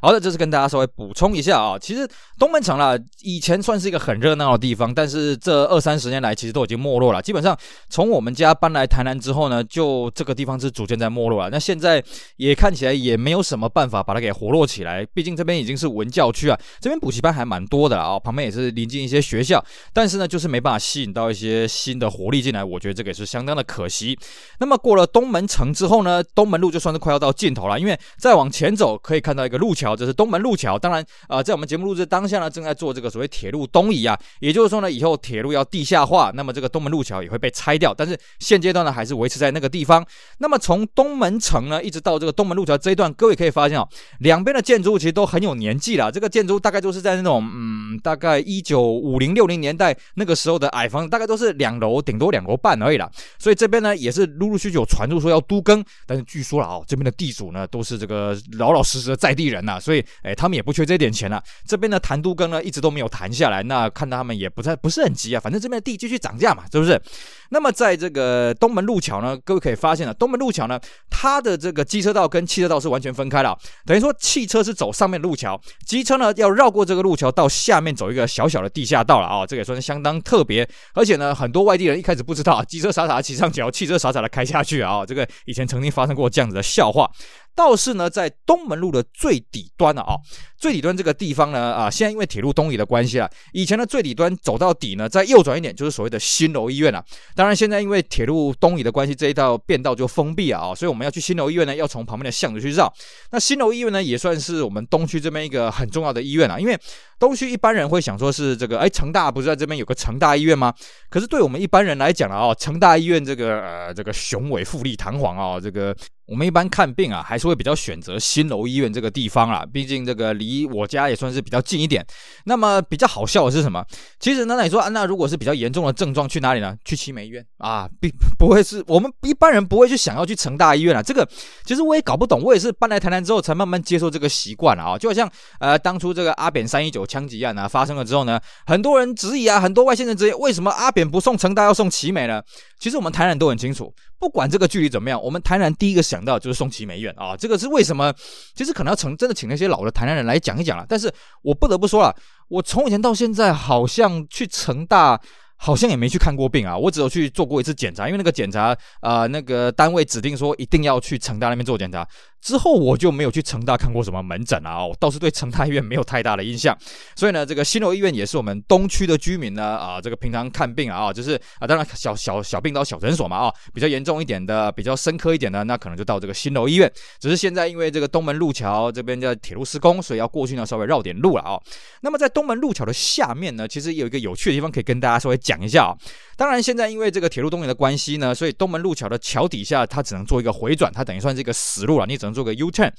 [0.01, 1.77] 好的，这是跟大家稍微补充一下啊。
[1.77, 2.07] 其实
[2.39, 7.21] 东门城啦，以前算是一个很热闹的地方，但是这二三十年来，其实都已经没落了。
[7.21, 7.55] 基本上
[7.87, 11.51] 从我们家搬来台南之后呢，就这个地方是逐渐在没落了。
[11.51, 12.03] 那现在
[12.37, 15.05] 也看起来也没有什么办法把它给活络起来。
[15.13, 22.63] 毕竟这边已经是文教区啊，这边补习班还蛮多的啊，旁边也是临近一些学校，但是呢，就是没办法吸引到一些新的活力进来。
[22.63, 24.17] 我觉得这个也是相当的可惜。
[24.59, 29.90] 那么过了东门城之后呢，东门路就算是快要到尽头了，因为再往前走可以看到一个路桥。
[29.95, 40.05] 这是东门路桥，当然啊、呃，在我们节目录制当下呢，正在做这个所谓铁路东移啊，也就是说呢，以后铁路要地下化，那么这个东门路桥也会被拆掉，但是现阶段呢，还是维持在那个地方。
[40.39, 43.87] 那么从东门城呢，一直到这个东门路桥这一段，各位可以发现哦，
[44.19, 46.11] 两边的建筑物其实都很有年纪了。
[46.11, 53.09] 这个建筑大概都是在那种嗯，大概一九五零六零年代那个时候的矮房，大概都是两楼，顶多两楼半而已啦。
[53.39, 60.05] 所以这边呢，也是陆陆续续有传出说要都更，但是据说了哦，这边的地主呢，都是这个老老实实的在地人呐，所以。
[60.23, 63.63] 哎，他们也不缺这点钱了，这边的谈都更呢，一直都没有谈下来。
[63.63, 67.01] 那看到他们也不太不是很急啊，反正这边的地继续涨价嘛，是不是？
[67.49, 70.79] 那么在这个东门路桥呢，各位可以发现了，东门路桥呢，
[71.09, 80.67] 它的这个机车道跟汽车道是完全分开的，等于说汽车是走上面路桥，机车呢要绕过这个路桥到下面走一个小小的地下道了啊，这个也算是相当特别。
[80.93, 87.09] 而且呢，很多外地人一开始不知道，机车傻傻骑上桥，汽车傻傻的开下去啊，这个以前曾经发生过这样子的笑话。
[87.55, 90.15] 倒是呢，在东门路的最底端了，啊，
[90.61, 97.03] 最底端这个地方呢，啊，现在因为铁路东移的关系啊，以前的最底端走到底呢，再右转一点就是所谓的新楼医院了。
[97.33, 102.93] 当然，现在因为铁路东移的关系，这一道便道就封闭了啊，所以我们要去新楼医院呢，要从旁边的巷子去绕。
[103.31, 106.77] 那新楼医院呢，也算是我们东区这边一个很重要的医院啊，因为
[107.17, 110.71] 东区一般人会想说是这个，哎，成大不是在这边有个成大医院吗？
[111.09, 115.95] 可是对我们一般人来讲啊，成大医院这个呃，这个雄伟富丽堂皇啊，这个。
[116.27, 122.05] 我们一般看病啊，还是会比较选择新楼医院这个地方啊，毕竟这个离离我家也算是比较近一点。
[122.45, 123.85] 那么比较好笑的是什么？
[124.19, 126.75] 其实呢，你说啊，那如果是比较严重的症状，去哪里呢？
[126.83, 131.01] 去奇美医院啊，并不会是我们一般人不会去想要去成大医院啊。
[131.01, 131.27] 这个
[131.65, 134.97] 其实我也搞不懂，我也是搬来台南之后才慢慢接受这个习惯了啊。
[134.97, 135.29] 就好像
[135.59, 142.41] 呃，当初这个阿扁三一九枪击案啊发生了之后呢，很多人质疑啊，很多外县人质疑，为什么阿扁不送成大要送奇美呢？
[142.79, 148.13] 其实我们台南都很清楚，不管这个距离怎么样，我们台南第一个想到就是送其美院啊，这个是为什么？
[148.55, 150.85] 其实可能要请真的请那些老的台南人来讲一讲了。
[150.87, 151.11] 但是
[151.41, 152.15] 我不得不说了，
[152.47, 155.19] 我从以前到现在，好像去成大。
[155.63, 162.03] 好像也没去看过病啊，我只有去做过一次检查，因为那个检查，啊，那个单位指定说一定要去成大那边做检查，
[162.41, 166.77] 之后我就没有去成大看过什么门诊啊，我倒是对成大医院没有太大的印象，
[167.15, 181.57] 所以呢，这个新楼医院也是我们东区的居民呢，啊，这个平常看病啊，就是啊，当然小小小病到小诊所嘛，啊，比较严重一点的，比较深刻一点的，那可能就到这个新楼医院，只是现在因为这个东门路桥这边的铁路施工，所以要过去呢稍微绕点路了啊。
[182.01, 185.61] 那么在东门路桥的下面呢，其实有一个有趣的地方可以跟大家稍微讲。
[185.61, 185.95] 一下啊，
[186.35, 192.91] 当然现在因为这个铁路东移的关系呢，所以东门路桥的桥底下它只能做一个回转，它等于算是一个死路了，你只能做个 U turn。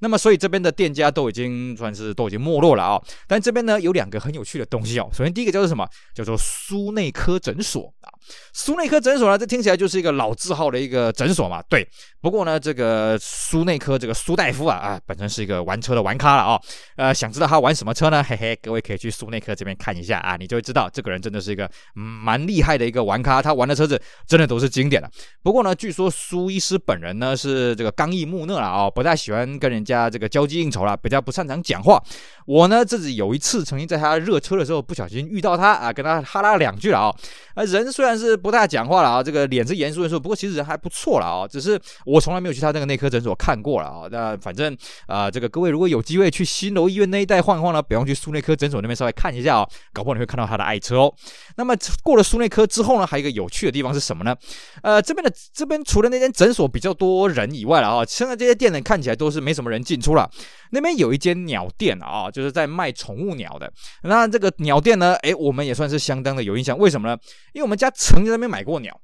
[0.00, 3.02] 那么所以这边的店家都已经算是都已经没落了啊。
[3.26, 5.08] 但这边呢有两个很有趣的东西哦。
[5.12, 5.88] 首先第一个叫做什么？
[6.14, 8.10] 叫做苏内科诊所啊。
[8.52, 11.62] 苏内科诊所呢，这听起来就是一个老字号的一个诊所嘛。
[11.68, 11.86] 对，
[12.20, 16.60] 不过呢这个苏内科这个苏大夫啊啊，本身是一个玩车的玩咖了啊。
[16.96, 18.22] 呃，想知道他玩什么车呢？
[18.26, 21.70] 嘿嘿，各位可以去苏内科这边看一下啊，你就会知道这个人真的是一个。
[21.94, 25.10] 蛮厉害的一个玩咖，他玩的车子真的都是经典的。
[25.42, 32.02] 不过呢，据说苏医师本人呢是这个刚毅木讷了啊、不太喜欢跟人家这个交际应酬了，比较不擅长讲话。
[32.46, 37.14] 我呢，自己有一次曾经在他热车的时候不小心遇到他啊，跟他哈拉两句了啊。
[37.54, 41.48] 啊，人虽然是不太讲话了啊，这个脸是严肃严肃，不过其实人还不错了啊。
[41.48, 44.06] 只是我从来没有去他那个内科诊所看过了啊。
[44.10, 51.14] 那反正啊，这个各位如果有机会去新楼医院那一带晃一晃呢，不用去苏内科诊所那边稍微看一下啊，搞不好你会看到他的爱车哦。
[51.56, 54.36] 那么过了苏内科之后呢，还有一个有趣的地方是什么呢？
[54.82, 60.30] 呃，这边的这边除了那间诊所比较多人以外了啊，现在这些店呢看起来都是没什么人进出了。
[60.72, 63.70] 那边有一间鸟店啊，就是在卖宠物鸟的。
[64.02, 66.78] 那这个鸟店呢，哎，我们也算是相当的有印象。
[66.78, 67.16] 为什么呢？
[67.52, 69.00] 因为我们家曾经在那边买过鸟。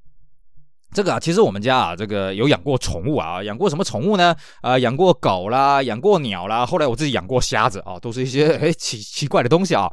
[0.93, 4.35] 这个啊，其实我们家啊，这个有养过宠物啊，养过什么宠物呢？
[4.61, 9.89] 啊、养过狗啦，养过鸟啦，后来我自己养过虾子啊，都是一些诶奇奇怪的东西啊。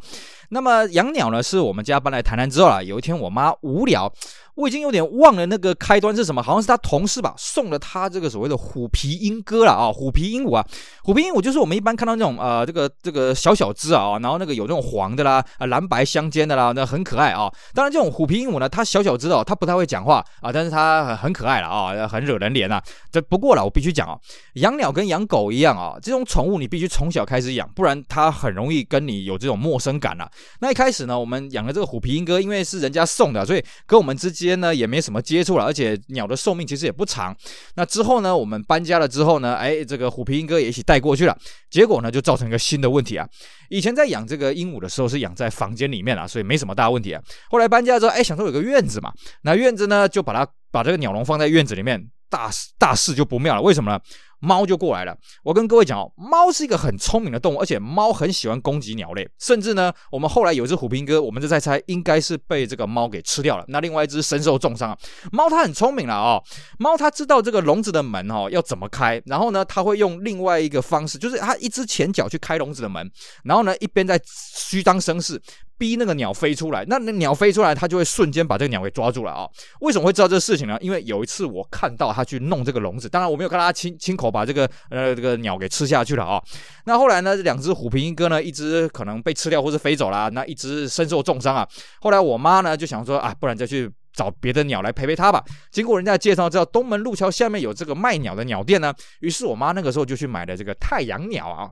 [0.55, 4.11] 那么养鸟呢，是我们家搬来台南之后啊，有一天我妈无聊。
[4.55, 10.65] 我已经有点忘了那个开端是什么，好像是她同事吧送了她这个所谓的虎皮鹦哥了啊，虎皮鹦鹉啊，
[11.03, 17.53] 虎皮鹦鹉就是我们一般看到那种呃这个这个小小只啊，然后那个有这种黄的啦啊蓝白相间的啦，那很可爱啊。
[17.75, 22.81] 当然这种虎皮鹦鹉呢，它小小只哦，它不太会讲话啊，但是它很可爱了啊，很惹人怜呐。
[23.11, 24.17] 这不过了，我必须讲啊，
[24.55, 30.31] 养鸟跟养狗一样啊，这种宠物你必须从小开始养，不然它很容易跟你有这种陌生感了。
[30.61, 34.55] 那一开始呢，我们养的这个虎皮鹦哥，因为是人家送的，所以跟我们之间。
[34.55, 37.37] 呢也没什么接触了，而且鸟的寿命其实也不长。
[37.75, 41.37] 那之后呢，我们搬家了之后呢，哎，这个虎皮鹦哥也一起带过去了。
[41.71, 43.29] 结果呢，就造成一个新的问题啊。
[43.69, 47.21] 以前在养这个鹦鹉的时候是养在房间里面啊，所以没什么大问题啊。
[47.51, 53.61] 后来搬家之后，哎，想说有个院子嘛，那院子呢就把它把这个鸟笼放在院子里面，大大事就不妙了。
[53.61, 53.99] 为什么呢？
[54.45, 55.17] 猫就过来了。
[55.43, 59.27] 我跟各位讲哦，猫是一个很聪明的动物，而且猫很喜欢攻击鸟类。
[59.39, 63.65] 甚至呢，我们后来有一只虎皮鹦哥，我们就在猜，应该是被这个猫给吃掉了。
[63.69, 64.99] 那另外一只身受重伤啊。
[65.33, 66.43] 猫它很聪明了哦，
[66.79, 73.11] 猫它知道这个笼子的门哦要怎么开，然后呢，它会用另外一个方式，就是它一只前脚去开笼子的门，
[73.45, 75.41] 然后呢，一边在虚张声势。
[75.77, 79.51] 逼那个鸟飞出来，那那鸟飞出来，它就会瞬间把这个鸟给抓住了啊、哦！
[79.81, 80.79] 为什么会知道这个事情呢？
[80.81, 86.43] 因为有一次我看到他去弄这个笼子，当然我没有看到他亲亲口把这个呃这个鸟给吃下去了啊、
[86.85, 91.69] 那后来呢，两只虎皮鹦哥呢，一只可能被吃掉或是飞走了，那一只身受重伤啊。
[92.01, 95.45] 后来我妈呢就想说啊，不然再去找别的鸟来陪陪它吧。
[95.71, 101.71] 经过人家介绍，知道东门路桥下面有这个卖鸟的鸟店呢，于是我妈那个时候就去买了这个太阳鸟啊。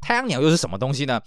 [0.00, 1.20] 太阳鸟又是什么东西呢？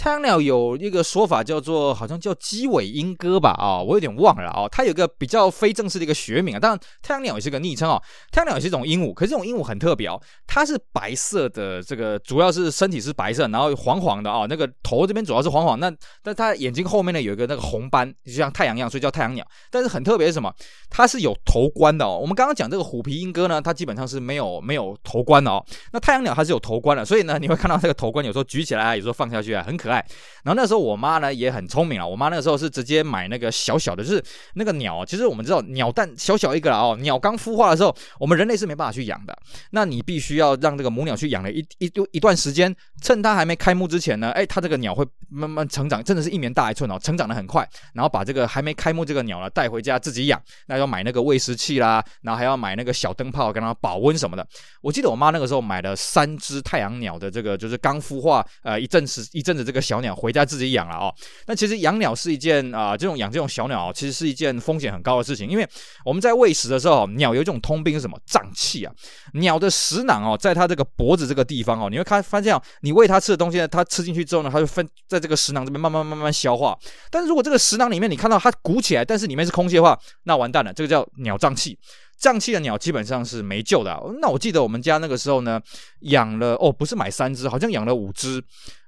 [0.00, 4.68] 太阳鸟有一个说法叫做，好像叫鸡尾鹦哥吧，啊、我有点忘了啊、哦。
[4.72, 8.02] 它有个比较非正式的一个学名啊，当然太阳鸟也是个昵称哦。
[8.32, 15.92] 太阳鸟也是一种鹦鹉，可是这种鹦鹉很特别哦，它是白色的，这个主要是身体是白色，然后黄黄的啊、那个头这边主要是黄黄，那
[16.22, 19.46] 但它眼睛后面呢有一个那个红斑，就像太阳一样，所以叫太阳鸟。
[19.70, 20.50] 但是很特别是什么？
[20.88, 22.18] 它是有头冠的哦。
[22.18, 25.62] 我们刚刚讲这个虎皮鹦哥呢，它基本上是没有没有头冠的哦。
[25.92, 30.04] 那太阳鸟它是有头冠的，所以呢，你会看到这个头冠有时候举起来，有时候放下去啊，很可爱。
[30.42, 34.24] 然后那时候我妈呢也很聪明啊，我妈那个时候是直接买那个小小的，就是
[34.54, 35.04] 那个鸟。
[35.04, 39.36] 其实我们知道鸟蛋小小一个了哦，鸟刚孵化的时候，我们人类是没办法去养的。
[39.70, 47.68] 那你必须要让这个母鸟去养了一一一段时间，趁它还没开幕之前呢，哎，它这个鸟会慢慢成长，真的是一年大一寸哦，成长的很快。
[47.92, 54.46] 然后把这个还没开幕这个鸟呢带回家自己养，那要买那个喂食器啦，然后还要买那个小灯泡跟它保温什么的。
[54.80, 61.14] 我记得我妈那个时候买了三只太阳鸟的这个就是刚孵化呃一阵子一阵子这个小鸟回家自己养了哦，
[61.46, 65.68] 那其实养鸟是一件啊、这种养这种小鸟其实是一件风险很高的事情，因为
[66.04, 68.18] 我们在喂食的时候，鸟有一种通病是什么？
[68.26, 68.92] 胀气啊！
[69.34, 76.78] 鸟的食囊哦，在它这个脖子这个地方哦，你会看发现哦，你喂它吃的东西呢，它吃进去之后呢，它就分在这个食囊这边慢慢慢慢消化。
[77.10, 81.78] 但是如果这个食囊里面你看到它鼓起来，但是里面是空气的话，那完蛋了，这个叫鸟胀气。
[82.20, 83.98] 胀气的鸟基本上是没救的。
[84.20, 85.60] 那我记得我们家那个时候呢，
[86.00, 88.40] 养了哦，不是买三只，好像养了五只。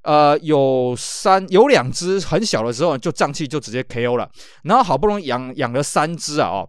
[0.02, 4.30] 呃，有三有两只很小的时候就胀气就直接 KO 了，
[4.64, 6.68] 然后好不容易养养了三只啊哦。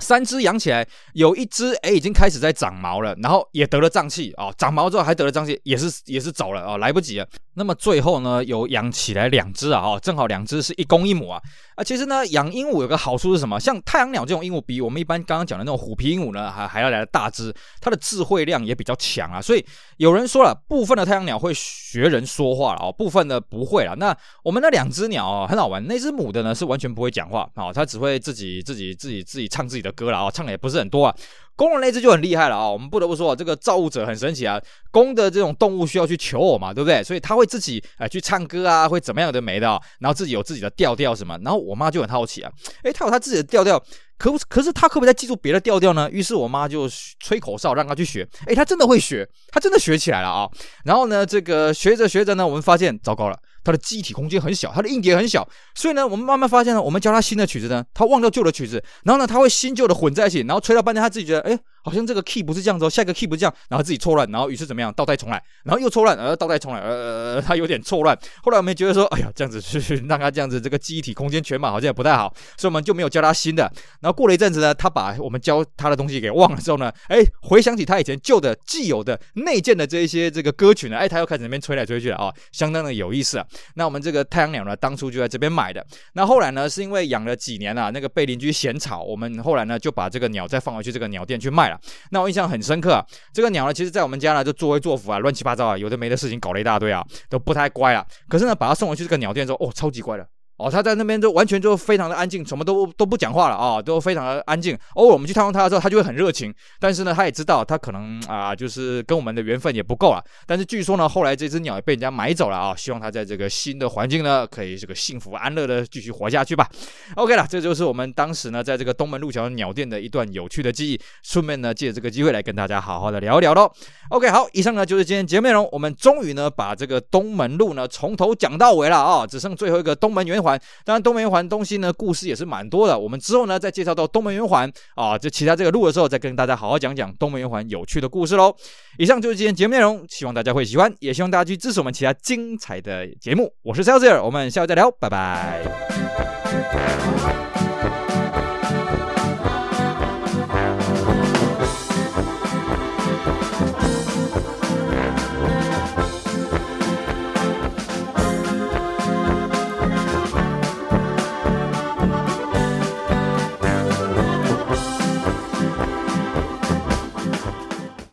[0.00, 7.28] 三只养起来，有一只哎已经开始在长毛了，然后也得了胀气哦，长毛之后还得了胀气，也是也是走了哦，来不及了。
[7.58, 11.42] 那么最后呢，有养起来两只啊，哦，正好两只是一公一母啊。
[11.74, 13.58] 啊，其实呢，养鹦鹉有个好处是什么？
[13.58, 19.42] 像太阳鸟这种鹦鹉，比我们一般刚刚讲的那种虎皮鹦鹉呢，还还要来的大只，它的智慧量也比较强啊。
[19.42, 19.64] 所以
[19.96, 23.94] 有人说了，部分的太阳鸟会学人说话了哦，部分的不会了。
[23.96, 31.14] 那我们那两只鸟哦，很好玩，那只母的呢是完全不会讲话啊，它只会自己自己自己自己唱自己的歌了啊，唱的也不是很多啊。
[31.54, 32.70] 公的那只就很厉害了啊！
[32.70, 34.62] 我们不得不说啊，这个造物者很神奇啊。
[34.92, 37.02] 公的这种动物需要去求偶嘛，对不对？
[37.02, 42.52] 所以它会自己哎、去唱歌啊，会怎么样的没的、哦，然后自己有自己的调调什么，然后我妈就很好奇啊，
[42.84, 43.82] 哎，她有她自己的调调。
[44.18, 46.10] 可可是他可不可以再记住别的调调呢？
[46.10, 46.88] 于是我妈就
[47.20, 50.48] 吹口哨让他去学，诶，他真的会学，他真的学起来了啊！
[50.84, 61.56] 然后呢，这个学着学着呢，我们发现糟糕了，他的记忆体空间很小，他的硬碟很小，所以呢，我们慢慢发现呢，我们教他新的曲子呢，他忘掉旧的曲子，然后呢，他会新旧的混在一起，然后吹到半天，他自己觉得，诶。
[61.82, 68.18] 好像这个 key 不是这样子哦，下一个 key 不是这样，然后自己错乱，然后于是怎么样，倒带重来，然后又错乱，然后倒带重来，呃，他有点错乱。
[68.42, 73.62] 后来我们觉得说，哎呀，这样子是让他这样子，这个记忆体空间全满好像也不太好，所以我们就没有教他新的。
[74.00, 83.46] 然后过了一阵子呢，他把我们教他的东西给忘了之后呢，哎，回想起他以前旧的既有的内建的这一些这个歌曲呢，哎，他又开始那边吹来吹去了啊，相当的有意思啊。
[83.74, 85.84] 那我们这个太阳鸟呢，当初就在这边买的。
[86.14, 91.80] 那后来呢，是因为养了几年啊，那个被邻居嫌吵，我们后来呢就把这个鸟再放回去这个鸟店去卖了。
[92.10, 92.48] 那我印象。
[92.48, 98.02] 很深刻啊，这个鸟呢，其实在我们家呢就作威作福啊，乱七八糟啊，有的没的事情搞了一大堆啊，都不太乖啊。
[98.26, 100.24] 可是呢，把它送回去这个鸟店之后，哦，超级乖了。
[100.58, 104.76] 哦，他在那边就完全就非常的安静，什么都都不讲话了啊、都非常的安静。
[104.94, 106.52] 偶尔我们去探望他的时候，他就会很热情。
[106.80, 110.24] 但是呢，他也知道他可能啊，就是跟我们的缘分也不够了。
[110.46, 112.74] 但是据说呢，后来这只鸟也被人家买走了啊。
[112.74, 116.68] 希望他在这个新的环境呢，可以这个幸福安乐的继续活下去吧。
[117.14, 121.00] OK 了，这就是我们当时呢，在这个东门路桥鸟店的一段有趣的记忆。
[121.22, 123.70] 顺便呢，借这个机会来跟大家好好的聊一聊喽。
[124.10, 125.68] OK，好，以上呢就是今天节目内容。
[125.70, 130.60] 我们终于呢把这个东门路呢从头讲到尾了啊、只剩最后一个东门圆环环。
[130.84, 132.98] 当然，东门圆环东西呢，故事也是蛮多的。
[132.98, 138.54] 我们之后呢，再介绍到东门圆环啊，这其他这个路的时候，再跟大家好好讲讲东门圆环有趣的故事喽。
[138.98, 143.52] 以上就是今天节目内容，希望大家会喜欢，也希望大家去支持我们其他精彩的节目。
[143.62, 145.60] 我是 Celsius，我们下回再聊，拜拜。